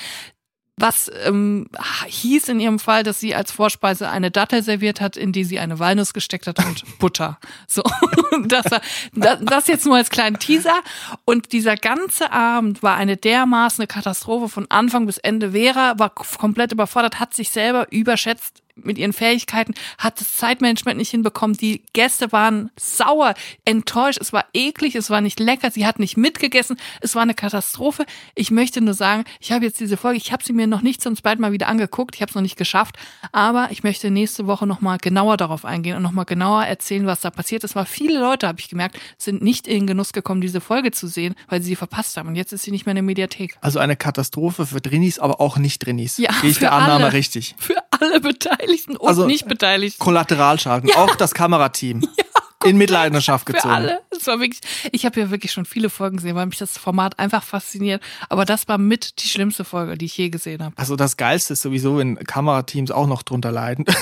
[0.77, 1.67] was ähm,
[2.05, 5.57] hieß in ihrem Fall, dass sie als Vorspeise eine Dattel serviert hat, in die sie
[5.57, 7.39] eine Walnuss gesteckt hat und Butter.
[7.67, 7.81] So,
[8.45, 8.65] das,
[9.13, 10.79] das, das jetzt nur als kleinen Teaser.
[11.25, 15.51] Und dieser ganze Abend war eine dermaßen Katastrophe von Anfang bis Ende.
[15.51, 21.11] Vera war komplett überfordert, hat sich selber überschätzt mit ihren Fähigkeiten, hat das Zeitmanagement nicht
[21.11, 21.55] hinbekommen.
[21.55, 24.19] Die Gäste waren sauer, enttäuscht.
[24.19, 25.71] Es war eklig, es war nicht lecker.
[25.71, 26.77] Sie hat nicht mitgegessen.
[27.01, 28.05] Es war eine Katastrophe.
[28.35, 31.01] Ich möchte nur sagen, ich habe jetzt diese Folge, ich habe sie mir noch nicht
[31.01, 32.15] zum zweiten Mal wieder angeguckt.
[32.15, 32.97] Ich habe es noch nicht geschafft.
[33.31, 37.29] Aber ich möchte nächste Woche nochmal genauer darauf eingehen und nochmal genauer erzählen, was da
[37.29, 37.75] passiert ist.
[37.75, 41.07] Weil viele Leute, habe ich gemerkt, sind nicht in den Genuss gekommen, diese Folge zu
[41.07, 42.29] sehen, weil sie sie verpasst haben.
[42.29, 43.57] Und jetzt ist sie nicht mehr in der Mediathek.
[43.61, 46.17] Also eine Katastrophe für Drinis, aber auch nicht Drinis.
[46.17, 47.53] Ja, Gehe ich der Annahme alle, richtig.
[47.59, 50.03] Für alle Beteiligten und also, nicht Beteiligten.
[50.03, 50.97] Kollateralschaden, ja.
[50.97, 52.01] auch das Kamerateam.
[52.17, 52.25] Ja
[52.63, 53.69] in Mitleidenschaft gezogen.
[53.69, 53.99] Für alle.
[54.09, 57.19] Es war wirklich, ich habe ja wirklich schon viele Folgen gesehen, weil mich das Format
[57.19, 58.01] einfach fasziniert.
[58.29, 60.75] Aber das war mit die schlimmste Folge, die ich je gesehen habe.
[60.77, 63.85] Also das Geilste ist sowieso, wenn Kamerateams auch noch drunter leiden.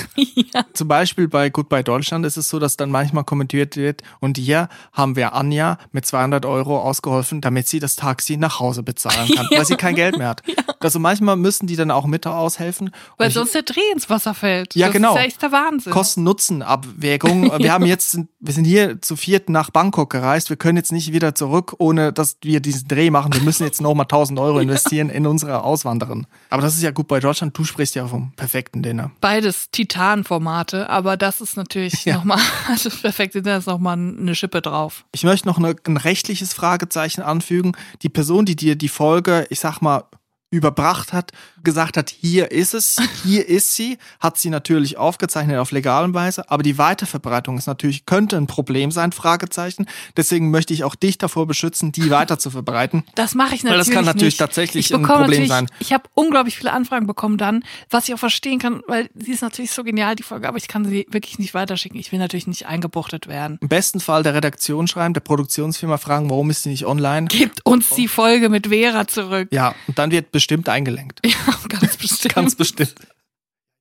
[0.53, 0.65] Ja.
[0.73, 4.69] Zum Beispiel bei Goodbye Deutschland ist es so, dass dann manchmal kommentiert wird, und hier
[4.91, 9.47] haben wir Anja mit 200 Euro ausgeholfen, damit sie das Taxi nach Hause bezahlen kann,
[9.51, 9.57] ja.
[9.57, 10.43] weil sie kein Geld mehr hat.
[10.45, 10.55] Ja.
[10.79, 12.91] Also manchmal müssen die dann auch mit aushelfen.
[13.17, 14.75] Weil sonst der Dreh ins Wasser fällt.
[14.75, 15.09] Ja, das genau.
[15.09, 15.91] Das ist ja echt der Wahnsinn.
[15.91, 17.59] Kosten-Nutzen-Abwägung.
[17.59, 20.49] Wir haben jetzt, wir sind hier zu viert nach Bangkok gereist.
[20.49, 23.33] Wir können jetzt nicht wieder zurück, ohne dass wir diesen Dreh machen.
[23.33, 26.27] Wir müssen jetzt nochmal 1000 Euro investieren in unsere Auswanderin.
[26.49, 27.57] Aber das ist ja gut bei Deutschland.
[27.57, 29.11] Du sprichst ja vom perfekten Dinner.
[29.21, 32.15] Beides Titan-Formate, aber das ist natürlich ja.
[32.15, 32.39] nochmal,
[32.69, 35.05] also das perfekte Dinner ist nochmal eine Schippe drauf.
[35.11, 37.73] Ich möchte noch eine, ein rechtliches Fragezeichen anfügen.
[38.03, 40.03] Die Person, die dir die Folge, ich sag mal,
[40.55, 41.31] überbracht hat,
[41.63, 46.49] gesagt hat, hier ist es, hier ist sie, hat sie natürlich aufgezeichnet auf legalen Weise,
[46.49, 49.87] aber die Weiterverbreitung ist natürlich, könnte ein Problem sein, Fragezeichen.
[50.15, 53.03] Deswegen möchte ich auch dich davor beschützen, die weiter zu verbreiten.
[53.15, 54.39] Das mache ich natürlich Weil das kann natürlich nicht.
[54.39, 55.67] tatsächlich ein Problem sein.
[55.79, 59.41] Ich habe unglaublich viele Anfragen bekommen dann, was ich auch verstehen kann, weil sie ist
[59.41, 61.99] natürlich so genial, die Folge, aber ich kann sie wirklich nicht weiterschicken.
[61.99, 63.57] Ich will natürlich nicht eingebuchtet werden.
[63.61, 67.27] Im besten Fall der Redaktion schreiben, der Produktionsfirma fragen, warum ist sie nicht online?
[67.27, 69.49] Gebt uns die Folge mit Vera zurück.
[69.51, 71.21] Ja, und dann wird bestimmt eingelenkt.
[71.25, 72.35] Ja, ganz bestimmt.
[72.35, 72.93] ganz bestimmt.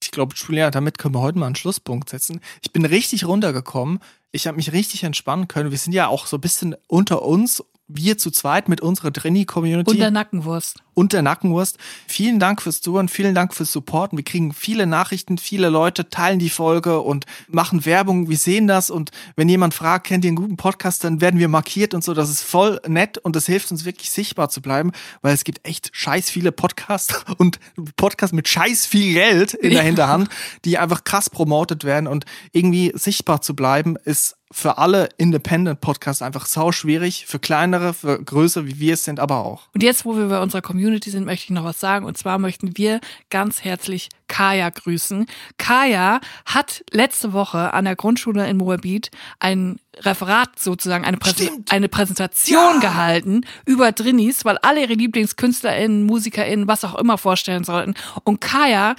[0.02, 2.40] Ich glaube, Julia, damit können wir heute mal einen Schlusspunkt setzen.
[2.62, 3.98] Ich bin richtig runtergekommen.
[4.32, 5.70] Ich habe mich richtig entspannen können.
[5.70, 9.90] Wir sind ja auch so ein bisschen unter uns wir zu zweit mit unserer Trainee-Community.
[9.90, 10.78] Und der Nackenwurst.
[10.94, 11.76] Und der Nackenwurst.
[12.06, 14.16] Vielen Dank fürs Zuhören, vielen Dank fürs Supporten.
[14.16, 18.30] Wir kriegen viele Nachrichten, viele Leute teilen die Folge und machen Werbung.
[18.30, 21.48] Wir sehen das und wenn jemand fragt, kennt ihr einen guten Podcast, dann werden wir
[21.48, 22.14] markiert und so.
[22.14, 25.66] Das ist voll nett und das hilft uns wirklich sichtbar zu bleiben, weil es gibt
[25.66, 27.58] echt scheiß viele Podcasts und
[27.96, 30.28] Podcasts mit scheiß viel Geld in der Hinterhand,
[30.64, 36.46] die einfach krass promotet werden und irgendwie sichtbar zu bleiben ist für alle Independent-Podcasts einfach
[36.46, 39.68] sau schwierig, für kleinere, für größere, wie wir es sind, aber auch.
[39.74, 42.06] Und jetzt, wo wir bei unserer Community sind, möchte ich noch was sagen.
[42.06, 43.00] Und zwar möchten wir
[43.30, 45.26] ganz herzlich Kaya grüßen.
[45.58, 51.88] Kaya hat letzte Woche an der Grundschule in Moabit ein Referat sozusagen, eine, Präse eine
[51.88, 52.80] Präsentation ja.
[52.80, 57.94] gehalten über Drinis, weil alle ihre LieblingskünstlerInnen, MusikerInnen, was auch immer vorstellen sollten.
[58.22, 58.94] Und Kaya,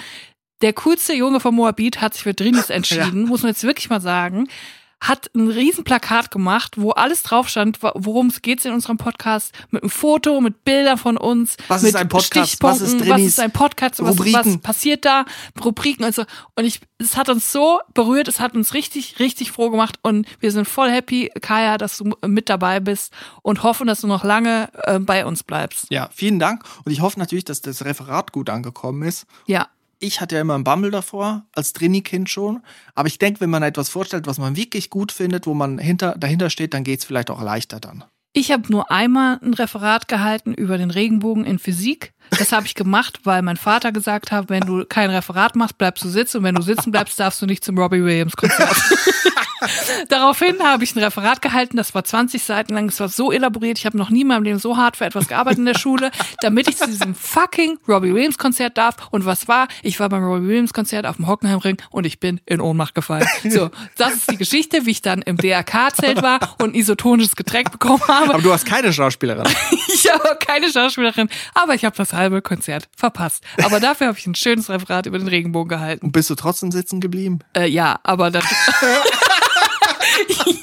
[0.61, 3.27] der coolste Junge von Moabit, hat sich für Drinis entschieden, ja.
[3.27, 4.49] muss man jetzt wirklich mal sagen
[5.01, 9.83] hat ein Riesenplakat gemacht, wo alles drauf stand, worum es geht in unserem Podcast, mit
[9.83, 13.39] einem Foto, mit Bildern von uns, was mit ist ein Podcast, was ist, was ist
[13.39, 15.25] ein Podcast, was, was, passiert da,
[15.63, 16.23] Rubriken und so.
[16.55, 20.27] Und ich, es hat uns so berührt, es hat uns richtig, richtig froh gemacht und
[20.39, 24.23] wir sind voll happy, Kaya, dass du mit dabei bist und hoffen, dass du noch
[24.23, 25.87] lange äh, bei uns bleibst.
[25.89, 29.25] Ja, vielen Dank und ich hoffe natürlich, dass das Referat gut angekommen ist.
[29.45, 29.67] Ja
[29.99, 32.61] ich hatte ja immer einen Bammel davor, als Trainee-Kind schon.
[32.93, 36.15] Aber ich denke, wenn man etwas vorstellt, was man wirklich gut findet, wo man hinter,
[36.17, 38.03] dahinter steht, dann geht es vielleicht auch leichter dann.
[38.37, 42.11] Ich habe nur einmal ein Referat gehalten über den Regenbogen in Physik.
[42.31, 46.03] Das habe ich gemacht, weil mein Vater gesagt hat, wenn du kein Referat machst, bleibst
[46.03, 48.75] du sitzen und wenn du sitzen bleibst, darfst du nicht zum Robbie Williams Konzert.
[50.09, 53.79] Daraufhin habe ich ein Referat gehalten, das war 20 Seiten lang, es war so elaboriert,
[53.79, 56.11] ich habe noch nie in meinem Leben so hart für etwas gearbeitet in der Schule,
[56.41, 58.95] damit ich zu diesem fucking Robbie Williams Konzert darf.
[59.11, 59.67] Und was war?
[59.81, 63.27] Ich war beim Robbie Williams Konzert auf dem Hockenheimring und ich bin in Ohnmacht gefallen.
[63.47, 67.71] So, das ist die Geschichte, wie ich dann im DRK-Zelt war und ein isotonisches Getränk
[67.71, 68.24] bekommen habe.
[68.29, 69.47] Aber du hast keine Schauspielerin.
[69.87, 73.43] ich habe keine Schauspielerin, aber ich habe das halbe Konzert verpasst.
[73.63, 76.05] Aber dafür habe ich ein schönes Referat über den Regenbogen gehalten.
[76.05, 77.39] Und bist du trotzdem sitzen geblieben?
[77.55, 78.43] Äh, ja, aber dann.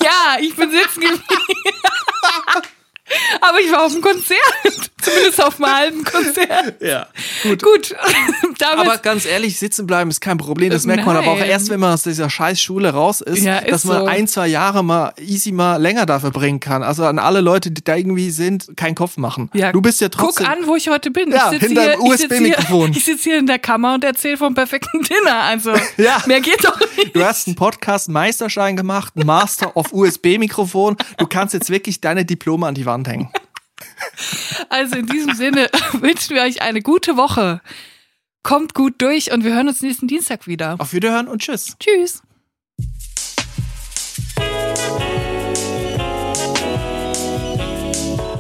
[0.02, 1.22] ja, ich bin sitzen geblieben.
[3.40, 4.91] Aber ich war auf dem Konzert.
[5.03, 6.74] Zumindest auf einem halben Konzert.
[6.82, 7.07] Ja,
[7.42, 7.62] gut.
[7.62, 7.94] Gut.
[8.76, 10.70] Aber ganz ehrlich, sitzen bleiben ist kein Problem.
[10.70, 13.59] Das merkt man aber auch erst, wenn man aus dieser scheiß Schule raus ist, ja,
[13.59, 14.07] ist dass man so.
[14.07, 16.82] ein, zwei Jahre mal easy mal länger dafür bringen kann.
[16.82, 19.50] Also an alle Leute, die da irgendwie sind, keinen Kopf machen.
[19.53, 20.46] Ja, du bist ja trotzdem.
[20.46, 21.30] Guck an, wo ich heute bin.
[21.30, 22.92] Ja, hinter dem USB-Mikrofon.
[22.92, 25.42] Ich sitze hier in der Kammer und erzähle vom perfekten Dinner.
[25.42, 26.22] Also, ja.
[26.26, 27.14] mehr geht doch nicht.
[27.14, 30.96] Du hast einen Podcast-Meisterschein gemacht, Master of USB-Mikrofon.
[31.18, 33.28] Du kannst jetzt wirklich deine Diplome an die Wand hängen.
[34.68, 37.61] Also in diesem Sinne wünschen wir euch eine gute Woche.
[38.43, 40.76] Kommt gut durch und wir hören uns nächsten Dienstag wieder.
[40.78, 41.76] Auf Wiederhören und tschüss.
[41.78, 42.22] Tschüss.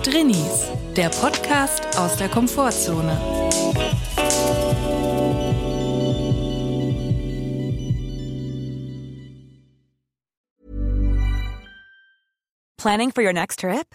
[0.02, 3.16] Drinnies, der Podcast aus der Komfortzone.
[12.76, 13.94] Planning for your next trip?